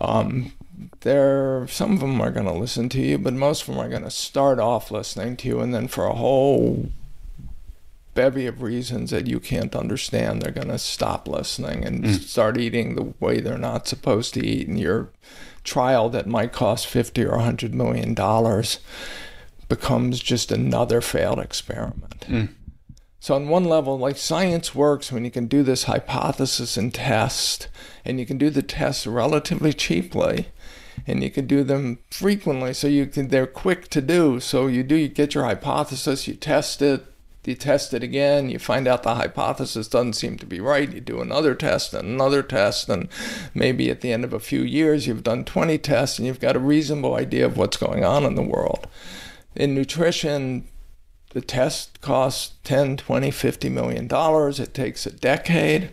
Um, 0.00 0.52
there, 1.00 1.66
some 1.68 1.92
of 1.92 2.00
them 2.00 2.20
are 2.20 2.30
going 2.30 2.46
to 2.46 2.52
listen 2.52 2.88
to 2.90 3.00
you, 3.00 3.18
but 3.18 3.34
most 3.34 3.62
of 3.62 3.68
them 3.68 3.78
are 3.78 3.88
going 3.88 4.04
to 4.04 4.10
start 4.10 4.58
off 4.58 4.90
listening 4.90 5.36
to 5.38 5.48
you, 5.48 5.60
and 5.60 5.74
then 5.74 5.88
for 5.88 6.06
a 6.06 6.14
whole 6.14 6.90
bevy 8.14 8.46
of 8.46 8.62
reasons 8.62 9.10
that 9.10 9.26
you 9.26 9.40
can't 9.40 9.74
understand, 9.74 10.40
they're 10.40 10.52
going 10.52 10.68
to 10.68 10.78
stop 10.78 11.28
listening 11.28 11.84
and 11.84 12.04
mm. 12.04 12.18
start 12.20 12.58
eating 12.58 12.94
the 12.94 13.12
way 13.20 13.40
they're 13.40 13.58
not 13.58 13.86
supposed 13.86 14.34
to 14.34 14.44
eat. 14.44 14.68
And 14.68 14.78
your 14.78 15.10
trial 15.64 16.08
that 16.10 16.26
might 16.26 16.52
cost 16.52 16.86
50 16.86 17.24
or 17.24 17.36
100 17.36 17.74
million 17.74 18.14
dollars 18.14 18.80
becomes 19.68 20.20
just 20.20 20.50
another 20.50 21.00
failed 21.00 21.38
experiment. 21.38 22.20
Mm. 22.28 22.48
So, 23.20 23.34
on 23.34 23.48
one 23.48 23.64
level, 23.64 23.98
like 23.98 24.16
science 24.16 24.74
works 24.74 25.10
when 25.10 25.24
you 25.24 25.30
can 25.30 25.46
do 25.46 25.62
this 25.62 25.84
hypothesis 25.84 26.76
and 26.76 26.94
test, 26.94 27.68
and 28.04 28.20
you 28.20 28.26
can 28.26 28.38
do 28.38 28.48
the 28.48 28.62
tests 28.62 29.06
relatively 29.06 29.72
cheaply, 29.72 30.48
and 31.06 31.22
you 31.22 31.30
can 31.30 31.46
do 31.46 31.64
them 31.64 31.98
frequently. 32.10 32.72
So 32.72 32.86
you 32.86 33.06
can 33.06 33.28
they're 33.28 33.46
quick 33.46 33.88
to 33.88 34.00
do. 34.00 34.40
So 34.40 34.66
you 34.66 34.82
do 34.82 34.94
you 34.94 35.08
get 35.08 35.34
your 35.34 35.44
hypothesis, 35.44 36.28
you 36.28 36.34
test 36.34 36.80
it, 36.80 37.04
you 37.44 37.54
test 37.54 37.94
it 37.94 38.02
again, 38.02 38.50
you 38.50 38.58
find 38.58 38.86
out 38.86 39.02
the 39.02 39.14
hypothesis 39.14 39.88
doesn't 39.88 40.12
seem 40.12 40.36
to 40.38 40.46
be 40.46 40.60
right, 40.60 40.92
you 40.92 41.00
do 41.00 41.20
another 41.20 41.54
test 41.54 41.94
and 41.94 42.06
another 42.08 42.42
test, 42.42 42.88
and 42.88 43.08
maybe 43.54 43.90
at 43.90 44.00
the 44.00 44.12
end 44.12 44.24
of 44.24 44.32
a 44.32 44.40
few 44.40 44.62
years 44.62 45.06
you've 45.06 45.24
done 45.24 45.44
20 45.44 45.78
tests 45.78 46.18
and 46.18 46.26
you've 46.26 46.40
got 46.40 46.56
a 46.56 46.60
reasonable 46.60 47.14
idea 47.14 47.46
of 47.46 47.56
what's 47.56 47.76
going 47.76 48.04
on 48.04 48.24
in 48.24 48.34
the 48.34 48.42
world. 48.42 48.86
In 49.58 49.74
nutrition, 49.74 50.68
the 51.30 51.40
test 51.40 52.00
costs 52.00 52.54
10, 52.62 52.96
20, 52.96 53.32
50 53.32 53.68
million 53.68 54.06
dollars. 54.06 54.60
It 54.60 54.72
takes 54.72 55.04
a 55.04 55.10
decade. 55.10 55.92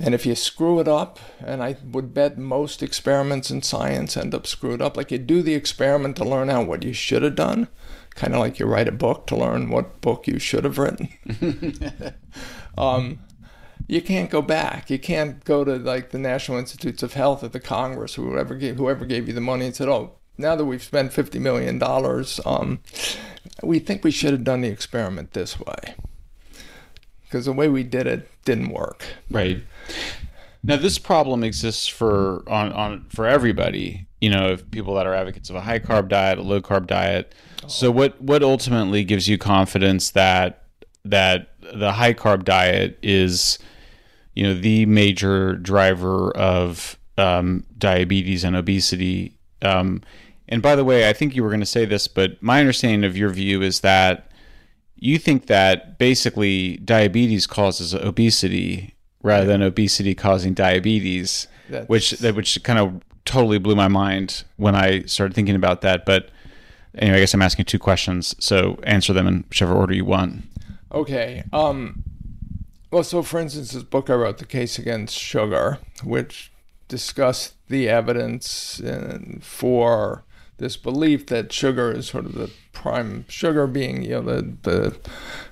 And 0.00 0.12
if 0.12 0.26
you 0.26 0.34
screw 0.34 0.80
it 0.80 0.88
up, 0.88 1.20
and 1.38 1.62
I 1.62 1.76
would 1.84 2.12
bet 2.12 2.36
most 2.36 2.82
experiments 2.82 3.48
in 3.48 3.62
science 3.62 4.16
end 4.16 4.34
up 4.34 4.44
screwed 4.44 4.82
up, 4.82 4.96
like 4.96 5.12
you 5.12 5.18
do 5.18 5.40
the 5.40 5.54
experiment 5.54 6.16
to 6.16 6.24
learn 6.24 6.50
out 6.50 6.66
what 6.66 6.82
you 6.82 6.92
should 6.92 7.22
have 7.22 7.36
done, 7.36 7.68
kind 8.16 8.34
of 8.34 8.40
like 8.40 8.58
you 8.58 8.66
write 8.66 8.88
a 8.88 8.92
book 8.92 9.28
to 9.28 9.36
learn 9.36 9.70
what 9.70 10.00
book 10.00 10.26
you 10.26 10.40
should 10.40 10.64
have 10.64 10.78
written. 10.78 11.10
um, 12.76 13.20
you 13.86 14.02
can't 14.02 14.30
go 14.30 14.42
back. 14.42 14.90
You 14.90 14.98
can't 14.98 15.44
go 15.44 15.62
to 15.62 15.76
like 15.76 16.10
the 16.10 16.18
National 16.18 16.58
Institutes 16.58 17.04
of 17.04 17.12
Health 17.12 17.44
or 17.44 17.48
the 17.48 17.60
Congress, 17.60 18.18
or 18.18 18.22
whoever 18.22 18.56
gave, 18.56 18.76
whoever 18.78 19.04
gave 19.04 19.28
you 19.28 19.34
the 19.34 19.40
money, 19.40 19.66
and 19.66 19.76
said, 19.76 19.88
"Oh, 19.88 20.18
now 20.36 20.56
that 20.56 20.64
we've 20.64 20.82
spent 20.82 21.12
fifty 21.12 21.38
million 21.38 21.78
dollars, 21.78 22.40
um, 22.44 22.80
we 23.62 23.78
think 23.78 24.04
we 24.04 24.10
should 24.10 24.32
have 24.32 24.44
done 24.44 24.62
the 24.62 24.68
experiment 24.68 25.32
this 25.32 25.58
way 25.58 25.94
because 27.34 27.46
the 27.46 27.52
way 27.52 27.68
we 27.68 27.82
did 27.82 28.06
it 28.06 28.28
didn't 28.44 28.70
work. 28.70 29.04
Right. 29.30 29.62
Now 30.62 30.76
this 30.76 30.98
problem 30.98 31.42
exists 31.42 31.86
for 31.86 32.48
on, 32.48 32.72
on 32.72 33.06
for 33.08 33.26
everybody. 33.26 34.06
You 34.20 34.30
know, 34.30 34.52
if 34.52 34.70
people 34.70 34.94
that 34.94 35.06
are 35.06 35.14
advocates 35.14 35.50
of 35.50 35.56
a 35.56 35.60
high 35.60 35.80
carb 35.80 36.08
diet, 36.08 36.38
a 36.38 36.42
low 36.42 36.60
carb 36.60 36.86
diet. 36.86 37.34
Oh. 37.62 37.68
So 37.68 37.90
what 37.90 38.20
what 38.20 38.42
ultimately 38.42 39.04
gives 39.04 39.28
you 39.28 39.36
confidence 39.36 40.10
that 40.12 40.64
that 41.04 41.50
the 41.60 41.92
high 41.92 42.14
carb 42.14 42.44
diet 42.44 42.98
is 43.02 43.58
you 44.34 44.44
know 44.44 44.54
the 44.54 44.86
major 44.86 45.54
driver 45.54 46.30
of 46.36 46.98
um, 47.18 47.64
diabetes 47.76 48.44
and 48.44 48.56
obesity 48.56 49.36
um, 49.62 50.02
and 50.54 50.62
by 50.62 50.76
the 50.76 50.84
way, 50.84 51.08
I 51.08 51.12
think 51.12 51.34
you 51.34 51.42
were 51.42 51.48
going 51.48 51.58
to 51.58 51.66
say 51.66 51.84
this, 51.84 52.06
but 52.06 52.40
my 52.40 52.60
understanding 52.60 53.02
of 53.02 53.16
your 53.16 53.30
view 53.30 53.60
is 53.60 53.80
that 53.80 54.30
you 54.94 55.18
think 55.18 55.46
that 55.46 55.98
basically 55.98 56.76
diabetes 56.76 57.48
causes 57.48 57.92
obesity 57.92 58.94
rather 59.20 59.46
than 59.46 59.62
obesity 59.62 60.14
causing 60.14 60.54
diabetes, 60.54 61.48
That's... 61.68 61.88
which 61.88 62.12
that 62.12 62.36
which 62.36 62.62
kind 62.62 62.78
of 62.78 63.02
totally 63.24 63.58
blew 63.58 63.74
my 63.74 63.88
mind 63.88 64.44
when 64.54 64.76
I 64.76 65.02
started 65.06 65.34
thinking 65.34 65.56
about 65.56 65.80
that. 65.80 66.06
But 66.06 66.30
anyway, 66.94 67.16
I 67.16 67.20
guess 67.22 67.34
I'm 67.34 67.42
asking 67.42 67.64
two 67.64 67.80
questions, 67.80 68.36
so 68.38 68.78
answer 68.84 69.12
them 69.12 69.26
in 69.26 69.44
whichever 69.48 69.74
order 69.74 69.92
you 69.92 70.04
want. 70.04 70.44
Okay. 70.92 71.42
Um, 71.52 72.04
well, 72.92 73.02
so 73.02 73.24
for 73.24 73.40
instance, 73.40 73.72
this 73.72 73.82
book 73.82 74.08
I 74.08 74.14
wrote, 74.14 74.38
"The 74.38 74.46
Case 74.46 74.78
Against 74.78 75.18
Sugar," 75.18 75.80
which 76.04 76.52
discussed 76.86 77.54
the 77.66 77.88
evidence 77.88 78.80
uh, 78.80 79.18
for 79.40 80.22
this 80.58 80.76
belief 80.76 81.26
that 81.26 81.52
sugar 81.52 81.90
is 81.90 82.06
sort 82.06 82.26
of 82.26 82.34
the 82.34 82.50
prime 82.72 83.24
sugar 83.28 83.66
being 83.66 84.02
you 84.02 84.10
know 84.10 84.22
the 84.22 84.56
the 84.62 84.96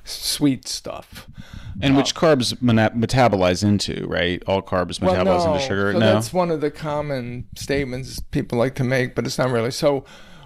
sweet 0.05 0.69
stuff. 0.69 1.27
And 1.81 1.97
which 1.97 2.15
uh, 2.15 2.21
carbs 2.21 2.55
metabolize 2.57 3.65
into 3.65 4.07
right? 4.07 4.43
All 4.47 4.63
carbs 4.63 5.01
metabolize 5.01 5.25
well, 5.25 5.47
no. 5.47 5.55
into 5.55 5.67
sugar 5.67 5.93
so 5.93 5.99
no? 5.99 6.07
that's 6.07 6.33
one 6.33 6.51
of 6.51 6.61
the 6.61 6.71
common 6.71 7.47
statements 7.57 8.21
people 8.21 8.59
like 8.59 8.75
to 8.77 8.85
make 8.85 9.15
but 9.15 9.27
it's 9.27 9.39
not 9.39 9.51
really. 9.51 9.71
So 9.71 10.05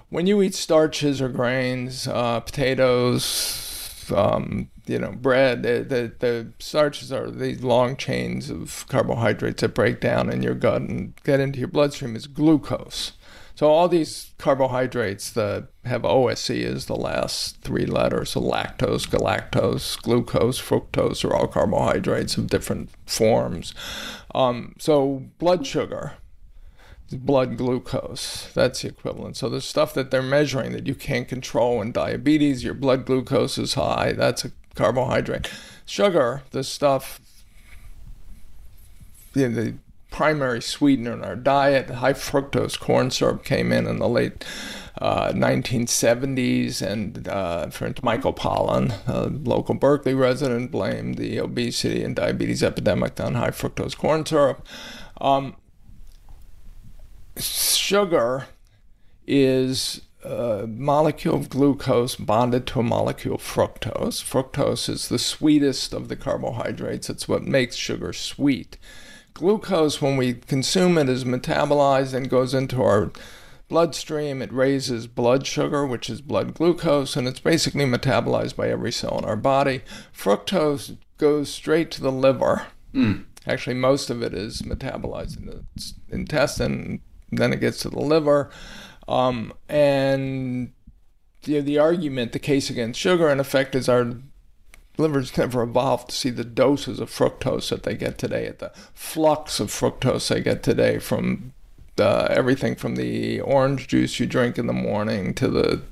when 0.09 0.27
you 0.27 0.41
eat 0.43 0.55
starches 0.55 1.21
or 1.21 1.29
grains 1.29 2.07
uh, 2.07 2.41
potatoes 2.41 4.11
um, 4.15 4.71
you 4.87 4.99
know 4.99 5.13
bread 5.13 5.65
the, 5.65 5.85
the, 5.87 6.13
the 6.21 6.53
starches 6.61 7.13
are 7.13 7.31
these 7.31 7.63
long 7.63 7.97
chains 7.97 8.51
of 8.51 8.87
carbohydrates 8.89 9.63
that 9.63 9.75
break 9.75 10.01
down 10.01 10.31
in 10.31 10.43
your 10.43 10.55
gut 10.55 10.83
and 10.83 11.15
get 11.25 11.41
into 11.41 11.59
your 11.59 11.69
bloodstream 11.69 12.15
is 12.15 12.27
glucose 12.29 13.13
so 13.57 13.69
all 13.69 13.89
these 13.89 14.33
carbohydrates 14.37 15.31
that 15.31 15.69
have 15.87 16.05
OSE 16.05 16.51
as 16.51 16.87
the 16.87 16.95
last 16.95 17.63
three 17.63 17.87
letters, 17.87 18.31
so 18.31 18.41
lactose, 18.43 19.09
galactose, 19.09 20.01
glucose, 20.03 20.61
fructose 20.61 21.25
are 21.25 21.35
all 21.35 21.47
carbohydrates 21.47 22.37
of 22.37 22.49
different 22.49 22.91
forms. 23.07 23.73
Um, 24.35 24.75
so 24.79 25.25
blood 25.39 25.67
sugar, 25.67 26.13
blood 27.11 27.57
glucose, 27.57 28.53
that's 28.53 28.83
the 28.83 28.89
equivalent. 28.89 29.39
So 29.39 29.49
the 29.49 29.63
stuff 29.63 29.95
that 29.95 30.11
they're 30.11 30.21
measuring 30.21 30.73
that 30.73 30.87
you 30.87 30.95
can't 30.95 31.27
control 31.27 31.81
in 31.81 31.93
diabetes, 31.93 32.63
your 32.63 32.75
blood 32.75 33.07
glucose 33.07 33.57
is 33.57 33.73
high, 33.73 34.13
that's 34.13 34.45
a 34.45 34.53
carbohydrate. 34.75 35.51
Sugar, 35.87 36.43
the 36.51 36.63
stuff 36.63 37.21
the, 39.33 39.49
the 39.49 39.75
primary 40.11 40.63
sweetener 40.63 41.13
in 41.13 41.25
our 41.25 41.37
diet. 41.37 41.91
High 41.91 42.15
fructose 42.15 42.79
corn 42.79 43.11
syrup 43.11 43.45
came 43.45 43.73
in 43.73 43.87
in 43.87 43.99
the 43.99 44.09
late 44.09 44.45
uh, 44.99 45.31
1970s, 45.33 46.81
and 46.81 47.29
uh, 47.29 47.69
Michael 48.03 48.33
Pollan, 48.33 48.95
a 49.07 49.27
local 49.27 49.75
Berkeley 49.75 50.15
resident, 50.15 50.71
blamed 50.71 51.19
the 51.19 51.39
obesity 51.39 52.03
and 52.03 52.17
diabetes 52.17 52.63
epidemic 52.63 53.21
on 53.21 53.35
high 53.35 53.51
fructose 53.51 53.97
corn 53.97 54.25
syrup. 54.25 54.67
Um, 55.21 55.57
sugar 57.37 58.47
is 59.27 60.01
a 60.25 60.67
molecule 60.67 61.37
of 61.37 61.51
glucose 61.51 62.17
bonded 62.17 62.67
to 62.69 62.81
a 62.81 62.83
molecule 62.83 63.37
of 63.37 63.43
fructose. 63.43 64.23
Fructose 64.23 64.89
is 64.89 65.09
the 65.09 65.19
sweetest 65.19 65.93
of 65.93 66.09
the 66.09 66.17
carbohydrates. 66.17 67.11
It's 67.11 67.29
what 67.29 67.43
makes 67.43 67.77
sugar 67.77 68.13
sweet 68.13 68.79
glucose, 69.37 70.01
when 70.01 70.17
we 70.17 70.35
consume 70.35 70.97
it, 70.99 71.09
is 71.09 71.25
metabolized 71.25 72.15
and 72.15 72.31
goes 72.31 72.55
into 72.55 72.83
our 72.83 73.13
bloodstream. 73.69 74.41
It 74.41 74.53
raises 74.53 75.07
blood 75.07 75.47
sugar, 75.47 75.87
which 75.87 76.09
is 76.09 76.21
blood 76.21 76.55
glucose, 76.55 77.17
and 77.17 77.29
it's 77.29 77.41
basically 77.41 77.85
metabolized 77.85 78.57
by 78.57 78.69
every 78.69 78.93
cell 78.93 79.19
in 79.19 79.25
our 79.25 79.37
body. 79.37 79.83
Fructose 80.17 80.97
goes 81.19 81.51
straight 81.51 81.91
to 81.93 82.01
the 82.01 82.13
liver. 82.13 82.67
Mm. 82.95 83.25
Actually, 83.47 83.77
most 83.77 84.11
of 84.11 84.23
it 84.23 84.35
is 84.35 84.63
metabolized 84.63 85.37
in 85.37 85.47
the 85.47 85.65
intestine, 86.11 87.01
then 87.31 87.53
it 87.53 87.61
gets 87.61 87.79
to 87.81 87.91
the 87.91 88.01
liver. 88.01 88.51
Um, 89.07 89.53
and 89.69 90.73
the, 91.43 91.61
the 91.61 91.79
argument, 91.79 92.33
the 92.33 92.39
case 92.39 92.71
against 92.71 92.99
sugar, 92.99 93.29
in 93.29 93.39
effect, 93.39 93.75
is 93.75 93.89
our 93.89 94.15
livers 94.99 95.37
never 95.37 95.63
evolved 95.63 96.11
to 96.11 96.17
see 96.17 96.31
the 96.31 96.45
doses 96.45 97.01
of 97.01 97.11
fructose 97.11 97.71
that 97.71 97.83
they 97.83 97.95
get 97.95 98.19
today, 98.19 98.47
at 98.47 98.59
the 98.59 98.73
flux 98.95 99.61
of 99.61 99.69
fructose 99.69 100.29
they 100.29 100.41
get 100.41 100.63
today 100.63 100.99
from 100.99 101.53
uh, 101.99 102.27
everything 102.31 102.75
from 102.75 102.97
the 102.97 103.41
orange 103.41 103.89
juice 103.89 104.21
you 104.21 104.27
drink 104.27 104.59
in 104.59 104.67
the 104.67 104.73
morning 104.73 105.33
to 105.35 105.49
the 105.49 105.83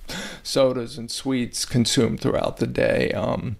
sodas 0.43 0.99
and 0.99 1.11
sweets 1.11 1.65
consumed 1.65 2.21
throughout 2.21 2.59
the 2.59 2.67
day. 2.67 3.11
Um, 3.13 3.57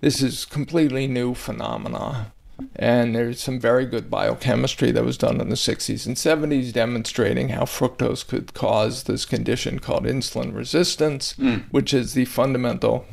this 0.00 0.22
is 0.22 0.44
completely 0.44 1.06
new 1.06 1.34
phenomena. 1.34 2.32
And 2.74 3.14
there's 3.14 3.40
some 3.40 3.60
very 3.60 3.86
good 3.86 4.10
biochemistry 4.10 4.90
that 4.90 5.04
was 5.04 5.16
done 5.16 5.40
in 5.40 5.48
the 5.48 5.54
60s 5.54 6.06
and 6.06 6.16
70s 6.16 6.72
demonstrating 6.72 7.50
how 7.50 7.62
fructose 7.62 8.26
could 8.26 8.52
cause 8.52 9.04
this 9.04 9.24
condition 9.24 9.78
called 9.78 10.04
insulin 10.04 10.54
resistance, 10.54 11.34
mm. 11.34 11.62
which 11.70 11.94
is 11.94 12.14
the 12.14 12.24
fundamental 12.24 13.06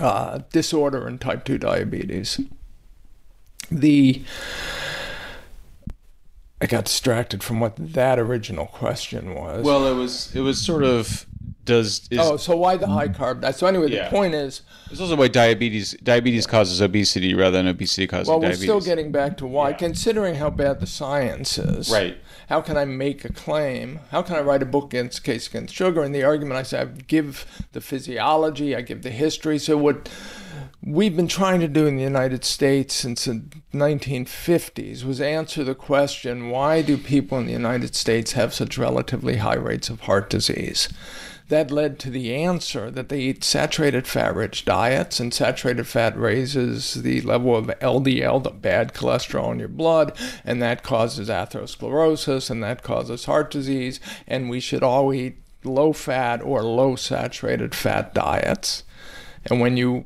uh, 0.00 0.40
disorder 0.50 1.06
in 1.06 1.18
type 1.18 1.44
2 1.44 1.58
diabetes. 1.58 2.40
The 3.70 4.24
I 6.62 6.66
got 6.66 6.84
distracted 6.84 7.42
from 7.42 7.60
what 7.60 7.74
that 7.76 8.18
original 8.18 8.66
question 8.66 9.34
was. 9.34 9.64
Well, 9.64 9.86
it 9.86 9.94
was 9.94 10.34
it 10.34 10.40
was 10.40 10.60
sort 10.60 10.82
of 10.82 11.26
does 11.64 12.08
is, 12.10 12.18
oh 12.18 12.36
so 12.36 12.56
why 12.56 12.76
the 12.76 12.86
high 12.86 13.08
carb? 13.08 13.54
So 13.54 13.66
anyway, 13.66 13.90
yeah. 13.90 14.04
the 14.04 14.10
point 14.10 14.34
is 14.34 14.62
it's 14.90 15.00
also 15.00 15.16
why 15.16 15.28
diabetes 15.28 15.96
diabetes 16.02 16.46
causes 16.46 16.82
obesity 16.82 17.34
rather 17.34 17.56
than 17.56 17.68
obesity 17.68 18.06
causes 18.06 18.28
well, 18.28 18.40
diabetes. 18.40 18.66
Well, 18.66 18.76
we're 18.76 18.80
still 18.82 18.94
getting 18.96 19.12
back 19.12 19.36
to 19.38 19.46
why, 19.46 19.70
yeah. 19.70 19.76
considering 19.76 20.34
how 20.34 20.50
bad 20.50 20.80
the 20.80 20.86
science 20.86 21.56
is. 21.58 21.90
Right. 21.90 22.18
How 22.50 22.60
can 22.60 22.76
I 22.76 22.84
make 22.84 23.24
a 23.24 23.32
claim? 23.32 24.00
How 24.10 24.22
can 24.22 24.34
I 24.34 24.40
write 24.40 24.60
a 24.60 24.66
book 24.66 24.86
against 24.86 25.22
case 25.22 25.46
against 25.46 25.72
sugar? 25.72 26.02
And 26.02 26.12
the 26.12 26.24
argument 26.24 26.58
I 26.58 26.64
say 26.64 26.80
I 26.80 26.86
give 26.86 27.46
the 27.70 27.80
physiology, 27.80 28.74
I 28.74 28.80
give 28.80 29.02
the 29.02 29.12
history. 29.12 29.56
So 29.56 29.78
what 29.78 30.10
we've 30.82 31.14
been 31.14 31.28
trying 31.28 31.60
to 31.60 31.68
do 31.68 31.86
in 31.86 31.96
the 31.96 32.02
United 32.02 32.44
States 32.44 32.92
since 32.92 33.26
the 33.26 33.44
1950s 33.72 35.04
was 35.04 35.20
answer 35.20 35.62
the 35.62 35.76
question 35.76 36.50
why 36.50 36.82
do 36.82 36.98
people 36.98 37.38
in 37.38 37.46
the 37.46 37.52
United 37.52 37.94
States 37.94 38.32
have 38.32 38.52
such 38.52 38.76
relatively 38.76 39.36
high 39.36 39.54
rates 39.54 39.88
of 39.88 40.00
heart 40.00 40.28
disease? 40.28 40.88
That 41.50 41.72
led 41.72 41.98
to 41.98 42.10
the 42.10 42.32
answer 42.32 42.92
that 42.92 43.08
they 43.08 43.22
eat 43.22 43.42
saturated 43.42 44.06
fat 44.06 44.36
rich 44.36 44.64
diets, 44.64 45.18
and 45.18 45.34
saturated 45.34 45.88
fat 45.88 46.16
raises 46.16 46.94
the 46.94 47.20
level 47.22 47.56
of 47.56 47.66
LDL, 47.80 48.44
the 48.44 48.50
bad 48.50 48.94
cholesterol 48.94 49.50
in 49.50 49.58
your 49.58 49.66
blood, 49.66 50.16
and 50.44 50.62
that 50.62 50.84
causes 50.84 51.28
atherosclerosis, 51.28 52.52
and 52.52 52.62
that 52.62 52.84
causes 52.84 53.24
heart 53.24 53.50
disease, 53.50 53.98
and 54.28 54.48
we 54.48 54.60
should 54.60 54.84
all 54.84 55.12
eat 55.12 55.38
low 55.64 55.92
fat 55.92 56.40
or 56.40 56.62
low 56.62 56.94
saturated 56.94 57.74
fat 57.74 58.14
diets. 58.14 58.84
And 59.44 59.60
when 59.60 59.76
you 59.76 60.04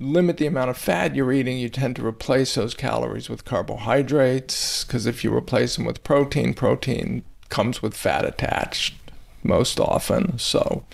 limit 0.00 0.38
the 0.38 0.46
amount 0.46 0.70
of 0.70 0.78
fat 0.78 1.14
you're 1.14 1.32
eating, 1.32 1.58
you 1.58 1.68
tend 1.68 1.96
to 1.96 2.06
replace 2.06 2.54
those 2.54 2.72
calories 2.72 3.28
with 3.28 3.44
carbohydrates 3.44 4.84
because 4.84 5.04
if 5.04 5.22
you 5.22 5.36
replace 5.36 5.76
them 5.76 5.84
with 5.84 6.02
protein, 6.02 6.54
protein 6.54 7.24
comes 7.50 7.82
with 7.82 7.94
fat 7.94 8.24
attached 8.24 8.94
most 9.42 9.80
often. 9.80 10.38
So, 10.38 10.84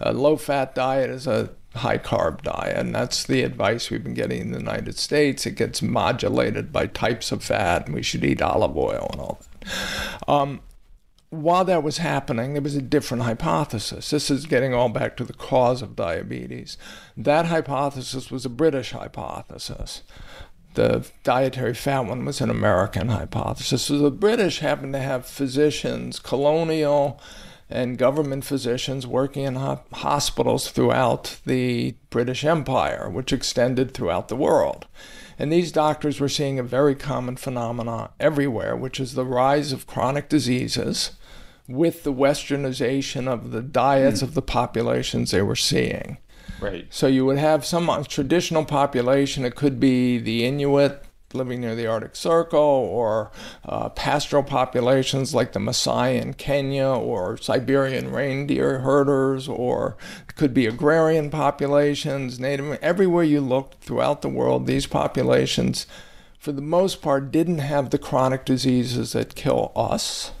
a 0.00 0.12
low 0.12 0.36
fat 0.36 0.74
diet 0.74 1.10
is 1.10 1.26
a 1.26 1.50
high 1.74 1.98
carb 1.98 2.42
diet, 2.42 2.76
and 2.76 2.94
that's 2.94 3.24
the 3.24 3.42
advice 3.42 3.90
we've 3.90 4.04
been 4.04 4.14
getting 4.14 4.40
in 4.40 4.52
the 4.52 4.58
United 4.58 4.98
States. 4.98 5.46
It 5.46 5.56
gets 5.56 5.80
modulated 5.82 6.72
by 6.72 6.86
types 6.86 7.32
of 7.32 7.42
fat, 7.42 7.86
and 7.86 7.94
we 7.94 8.02
should 8.02 8.24
eat 8.24 8.42
olive 8.42 8.76
oil 8.76 9.08
and 9.12 9.20
all 9.20 9.40
that. 9.40 10.28
Um, 10.28 10.60
while 11.30 11.64
that 11.64 11.82
was 11.82 11.96
happening, 11.96 12.52
there 12.52 12.62
was 12.62 12.76
a 12.76 12.82
different 12.82 13.22
hypothesis. 13.22 14.10
This 14.10 14.30
is 14.30 14.44
getting 14.44 14.74
all 14.74 14.90
back 14.90 15.16
to 15.16 15.24
the 15.24 15.32
cause 15.32 15.80
of 15.80 15.96
diabetes. 15.96 16.76
That 17.16 17.46
hypothesis 17.46 18.30
was 18.30 18.44
a 18.44 18.50
British 18.50 18.92
hypothesis. 18.92 20.02
The 20.74 21.06
dietary 21.22 21.72
fat 21.72 22.00
one 22.00 22.26
was 22.26 22.42
an 22.42 22.50
American 22.50 23.08
hypothesis. 23.08 23.82
So 23.82 23.98
the 23.98 24.10
British 24.10 24.58
happened 24.58 24.92
to 24.92 24.98
have 24.98 25.24
physicians, 25.24 26.18
colonial 26.18 27.18
and 27.72 27.98
government 27.98 28.44
physicians 28.44 29.06
working 29.06 29.44
in 29.44 29.54
hospitals 29.54 30.70
throughout 30.70 31.40
the 31.46 31.94
British 32.10 32.44
Empire, 32.44 33.08
which 33.10 33.32
extended 33.32 33.92
throughout 33.92 34.28
the 34.28 34.36
world. 34.36 34.86
And 35.38 35.52
these 35.52 35.72
doctors 35.72 36.20
were 36.20 36.28
seeing 36.28 36.58
a 36.58 36.62
very 36.62 36.94
common 36.94 37.36
phenomenon 37.36 38.10
everywhere, 38.20 38.76
which 38.76 39.00
is 39.00 39.14
the 39.14 39.24
rise 39.24 39.72
of 39.72 39.86
chronic 39.86 40.28
diseases 40.28 41.12
with 41.68 42.02
the 42.02 42.12
westernization 42.12 43.26
of 43.26 43.50
the 43.50 43.62
diets 43.62 44.20
mm. 44.20 44.24
of 44.24 44.34
the 44.34 44.42
populations 44.42 45.30
they 45.30 45.42
were 45.42 45.56
seeing. 45.56 46.18
Right. 46.60 46.86
So 46.90 47.06
you 47.06 47.24
would 47.24 47.38
have 47.38 47.64
some 47.64 48.04
traditional 48.04 48.64
population, 48.64 49.44
it 49.44 49.56
could 49.56 49.80
be 49.80 50.18
the 50.18 50.44
Inuit 50.44 51.02
living 51.34 51.60
near 51.60 51.74
the 51.74 51.86
Arctic 51.86 52.16
Circle, 52.16 52.58
or 52.58 53.30
uh, 53.64 53.88
pastoral 53.90 54.42
populations 54.42 55.34
like 55.34 55.52
the 55.52 55.60
Maasai 55.60 56.20
in 56.20 56.34
Kenya, 56.34 56.88
or 56.88 57.36
Siberian 57.36 58.12
reindeer 58.12 58.80
herders, 58.80 59.48
or 59.48 59.96
could 60.36 60.54
be 60.54 60.66
agrarian 60.66 61.30
populations, 61.30 62.38
native. 62.38 62.78
Everywhere 62.82 63.24
you 63.24 63.40
looked 63.40 63.82
throughout 63.82 64.22
the 64.22 64.28
world, 64.28 64.66
these 64.66 64.86
populations, 64.86 65.86
for 66.38 66.52
the 66.52 66.62
most 66.62 67.02
part, 67.02 67.30
didn't 67.30 67.58
have 67.58 67.90
the 67.90 67.98
chronic 67.98 68.44
diseases 68.44 69.12
that 69.12 69.34
kill 69.34 69.72
us 69.76 70.32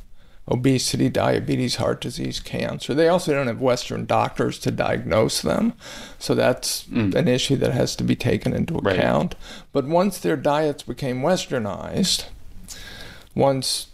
obesity, 0.48 1.08
diabetes, 1.08 1.76
heart 1.76 2.00
disease, 2.00 2.40
cancer. 2.40 2.94
They 2.94 3.08
also 3.08 3.32
don't 3.32 3.46
have 3.46 3.60
Western 3.60 4.06
doctors 4.06 4.58
to 4.60 4.70
diagnose 4.70 5.40
them. 5.40 5.74
So 6.18 6.34
that's 6.34 6.84
mm. 6.84 7.14
an 7.14 7.28
issue 7.28 7.56
that 7.56 7.72
has 7.72 7.94
to 7.96 8.04
be 8.04 8.16
taken 8.16 8.52
into 8.52 8.76
account. 8.76 9.34
But 9.72 9.86
once 9.86 10.18
their 10.18 10.36
diets 10.36 10.82
became 10.82 11.22
westernized, 11.22 12.26
once, 13.34 13.88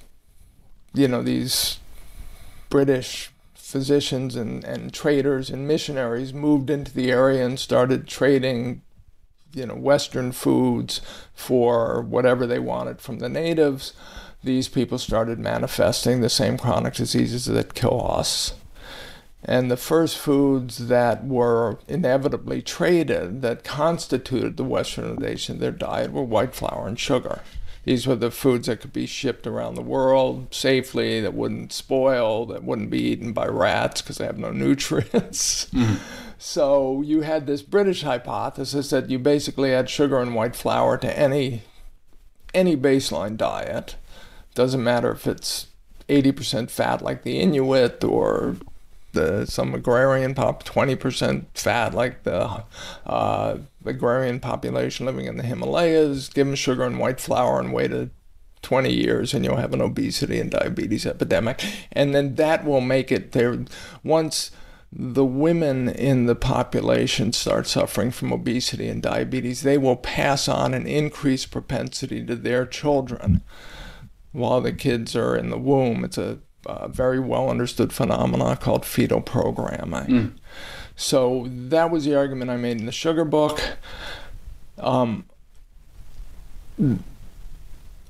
you 0.94 1.06
know, 1.06 1.22
these 1.22 1.78
British 2.70 3.30
physicians 3.54 4.34
and, 4.34 4.64
and 4.64 4.94
traders 4.94 5.50
and 5.50 5.68
missionaries 5.68 6.32
moved 6.32 6.70
into 6.70 6.92
the 6.94 7.10
area 7.10 7.44
and 7.44 7.60
started 7.60 8.08
trading 8.08 8.80
you 9.52 9.66
know 9.66 9.74
western 9.74 10.32
foods 10.32 11.00
for 11.34 12.02
whatever 12.02 12.46
they 12.46 12.58
wanted 12.58 13.00
from 13.00 13.18
the 13.18 13.28
natives 13.28 13.92
these 14.42 14.68
people 14.68 14.98
started 14.98 15.38
manifesting 15.38 16.20
the 16.20 16.30
same 16.30 16.56
chronic 16.56 16.94
diseases 16.94 17.46
that 17.46 17.74
kill 17.74 18.06
us. 18.10 18.54
And 19.44 19.70
the 19.70 19.76
first 19.76 20.18
foods 20.18 20.88
that 20.88 21.24
were 21.24 21.78
inevitably 21.86 22.60
traded 22.60 23.42
that 23.42 23.64
constituted 23.64 24.56
the 24.56 24.64
westernization 24.64 25.50
of 25.50 25.60
their 25.60 25.70
diet 25.70 26.12
were 26.12 26.24
white 26.24 26.54
flour 26.54 26.88
and 26.88 26.98
sugar. 26.98 27.40
These 27.84 28.06
were 28.06 28.16
the 28.16 28.30
foods 28.30 28.66
that 28.66 28.80
could 28.80 28.92
be 28.92 29.06
shipped 29.06 29.46
around 29.46 29.74
the 29.74 29.82
world 29.82 30.52
safely, 30.52 31.20
that 31.20 31.34
wouldn't 31.34 31.72
spoil, 31.72 32.44
that 32.46 32.64
wouldn't 32.64 32.90
be 32.90 33.00
eaten 33.00 33.32
by 33.32 33.46
rats 33.46 34.02
because 34.02 34.18
they 34.18 34.26
have 34.26 34.38
no 34.38 34.50
nutrients. 34.52 35.66
Mm-hmm. 35.66 35.94
So 36.38 37.00
you 37.02 37.22
had 37.22 37.46
this 37.46 37.62
British 37.62 38.02
hypothesis 38.02 38.90
that 38.90 39.08
you 39.08 39.18
basically 39.18 39.72
add 39.72 39.88
sugar 39.88 40.18
and 40.18 40.34
white 40.34 40.54
flour 40.54 40.98
to 40.98 41.18
any 41.18 41.62
any 42.54 42.76
baseline 42.76 43.36
diet 43.36 43.96
doesn't 44.58 44.82
matter 44.82 45.12
if 45.12 45.24
it's 45.28 45.68
80% 46.08 46.68
fat 46.68 47.00
like 47.00 47.22
the 47.22 47.38
Inuit 47.38 48.02
or 48.02 48.56
the 49.12 49.46
some 49.46 49.72
agrarian 49.72 50.34
pop 50.34 50.64
20% 50.64 51.44
fat 51.54 51.94
like 51.94 52.24
the 52.24 52.64
uh, 53.06 53.58
agrarian 53.84 54.40
population 54.40 55.06
living 55.06 55.26
in 55.26 55.36
the 55.36 55.44
Himalayas. 55.44 56.28
Give 56.28 56.48
them 56.48 56.56
sugar 56.56 56.82
and 56.82 56.98
white 56.98 57.20
flour 57.20 57.60
and 57.60 57.72
wait 57.72 57.92
a 57.92 58.10
20 58.62 58.92
years 58.92 59.32
and 59.32 59.44
you'll 59.44 59.58
have 59.58 59.72
an 59.72 59.80
obesity 59.80 60.40
and 60.40 60.50
diabetes 60.50 61.06
epidemic. 61.06 61.64
And 61.92 62.12
then 62.12 62.34
that 62.34 62.64
will 62.64 62.80
make 62.80 63.12
it 63.12 63.30
there 63.30 63.64
once 64.02 64.50
the 64.90 65.24
women 65.24 65.88
in 65.88 66.26
the 66.26 66.34
population 66.34 67.32
start 67.32 67.68
suffering 67.68 68.10
from 68.10 68.32
obesity 68.32 68.88
and 68.88 69.00
diabetes, 69.02 69.62
they 69.62 69.78
will 69.78 69.94
pass 69.94 70.48
on 70.48 70.74
an 70.74 70.84
increased 70.84 71.52
propensity 71.52 72.26
to 72.26 72.34
their 72.34 72.66
children 72.66 73.42
while 74.32 74.60
the 74.60 74.72
kids 74.72 75.16
are 75.16 75.36
in 75.36 75.50
the 75.50 75.58
womb. 75.58 76.04
It's 76.04 76.18
a, 76.18 76.38
very 76.88 77.18
well 77.18 77.48
understood 77.48 77.94
phenomenon 77.94 78.54
called 78.58 78.84
fetal 78.84 79.22
programming. 79.22 80.06
Mm. 80.06 80.32
So 80.96 81.46
that 81.48 81.90
was 81.90 82.04
the 82.04 82.14
argument 82.14 82.50
I 82.50 82.56
made 82.58 82.78
in 82.78 82.84
the 82.84 82.92
sugar 82.92 83.24
book. 83.24 83.78
Um, 84.76 85.24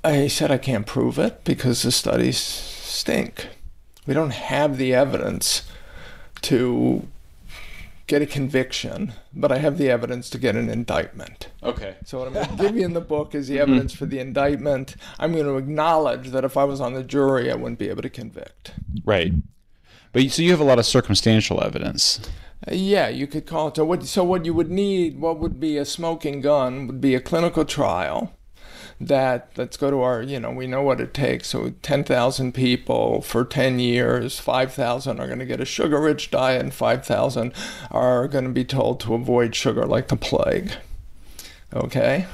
I 0.03 0.27
said 0.27 0.51
I 0.51 0.59
can't 0.59 0.87
prove 0.87 1.19
it 1.19 1.45
because 1.45 1.83
the 1.83 1.93
studies 1.93 2.39
stink. 2.39 3.49
We 4.07 4.15
don't 4.15 4.33
have 4.33 4.77
the 4.77 4.95
evidence 4.95 5.71
to 6.43 7.07
get 8.09 8.23
a 8.23 8.27
conviction, 8.27 9.13
but 9.33 9.53
I 9.53 9.59
have 9.59 9.79
the 9.79 9.89
evidence 9.91 10.29
to 10.31 10.39
get 10.39 10.57
an 10.57 10.69
indictment. 10.69 11.49
Okay. 11.63 11.95
So 12.05 12.19
what 12.19 12.29
I'm 12.29 12.35
going 12.35 12.49
to 12.49 12.63
give 12.63 12.77
you 12.77 12.85
in 12.85 12.95
the 12.95 13.01
book 13.01 13.35
is 13.35 13.47
the 13.47 13.59
mm-hmm. 13.59 13.71
evidence 13.71 13.93
for 13.93 14.07
the 14.07 14.19
indictment. 14.19 14.97
I'm 15.19 15.33
going 15.33 15.45
to 15.45 15.57
acknowledge 15.57 16.31
that 16.31 16.45
if 16.45 16.57
I 16.57 16.65
was 16.65 16.81
on 16.81 16.95
the 16.95 17.05
jury, 17.05 17.53
I 17.53 17.55
wouldn't 17.55 17.79
be 17.79 17.91
able 17.91 18.03
to 18.03 18.11
convict. 18.11 18.73
Right. 19.05 19.33
But 20.13 20.31
so 20.31 20.43
you 20.43 20.51
have 20.51 20.61
a 20.61 20.65
lot 20.65 20.79
of 20.79 20.87
circumstantial 20.87 21.63
evidence. 21.63 22.19
Uh, 22.67 22.75
yeah, 22.75 23.09
you 23.09 23.27
could 23.27 23.47
call 23.47 23.69
it. 23.69 23.77
So 23.77 23.85
what, 23.85 24.05
so 24.07 24.25
what 24.25 24.47
you 24.47 24.55
would 24.55 24.71
need, 24.71 25.21
what 25.21 25.39
would 25.39 25.61
be 25.61 25.77
a 25.77 25.85
smoking 25.85 26.41
gun, 26.41 26.87
would 26.87 27.03
be 27.03 27.15
a 27.15 27.21
clinical 27.21 27.67
trial 27.67 28.38
that 29.01 29.51
let's 29.57 29.77
go 29.77 29.91
to 29.91 30.01
our 30.01 30.23
you 30.23 30.41
know 30.41 30.51
we 30.51 30.67
know 30.67 30.83
what 30.83 31.01
it 31.01 31.15
takes 31.15 31.49
so 31.49 31.73
10,000 31.83 32.53
people 32.53 33.23
for 33.23 33.45
10 33.45 33.79
years 33.79 34.39
5,000 34.41 35.21
are 35.21 35.27
going 35.27 35.39
to 35.39 35.47
get 35.47 35.61
a 35.61 35.65
sugar 35.65 36.01
rich 36.01 36.31
diet 36.31 36.63
and 36.63 36.75
5,000 36.75 37.53
are 37.91 38.27
going 38.27 38.45
to 38.45 38.51
be 38.51 38.65
told 38.65 38.99
to 39.01 39.15
avoid 39.15 39.55
sugar 39.55 39.87
like 39.87 40.09
the 40.09 40.17
plague 40.17 40.73
okay 41.73 42.27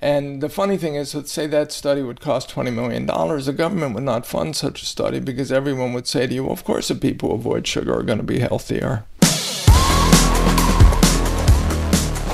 and 0.00 0.40
the 0.40 0.48
funny 0.48 0.76
thing 0.76 0.94
is, 0.94 1.14
let's 1.14 1.32
say 1.32 1.46
that 1.48 1.72
study 1.72 2.02
would 2.02 2.20
cost 2.20 2.50
$20 2.50 2.72
million. 2.72 3.06
The 3.06 3.52
government 3.52 3.94
would 3.94 4.04
not 4.04 4.26
fund 4.26 4.54
such 4.54 4.82
a 4.82 4.86
study 4.86 5.18
because 5.18 5.50
everyone 5.50 5.92
would 5.92 6.06
say 6.06 6.26
to 6.26 6.34
you, 6.34 6.44
well, 6.44 6.52
of 6.52 6.64
course, 6.64 6.88
the 6.88 6.94
people 6.94 7.30
who 7.30 7.34
avoid 7.34 7.66
sugar 7.66 7.98
are 7.98 8.04
going 8.04 8.18
to 8.18 8.24
be 8.24 8.38
healthier. 8.38 9.04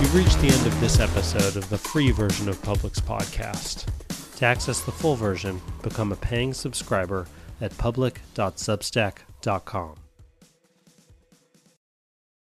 You've 0.05 0.17
reached 0.17 0.39
the 0.41 0.49
end 0.49 0.67
of 0.67 0.81
this 0.81 1.01
episode 1.01 1.57
of 1.57 1.71
the 1.71 1.79
free 1.79 2.11
version 2.11 2.51
of 2.51 2.61
Public's 2.61 3.01
podcast. 3.01 3.87
To 4.37 4.45
access 4.45 4.83
the 4.83 4.93
full 4.93 5.17
version, 5.17 5.63
become 5.83 6.13
a 6.13 6.17
paying 6.17 6.53
subscriber 6.53 7.27
at 7.63 7.75
public.substack.com. 7.79 10.04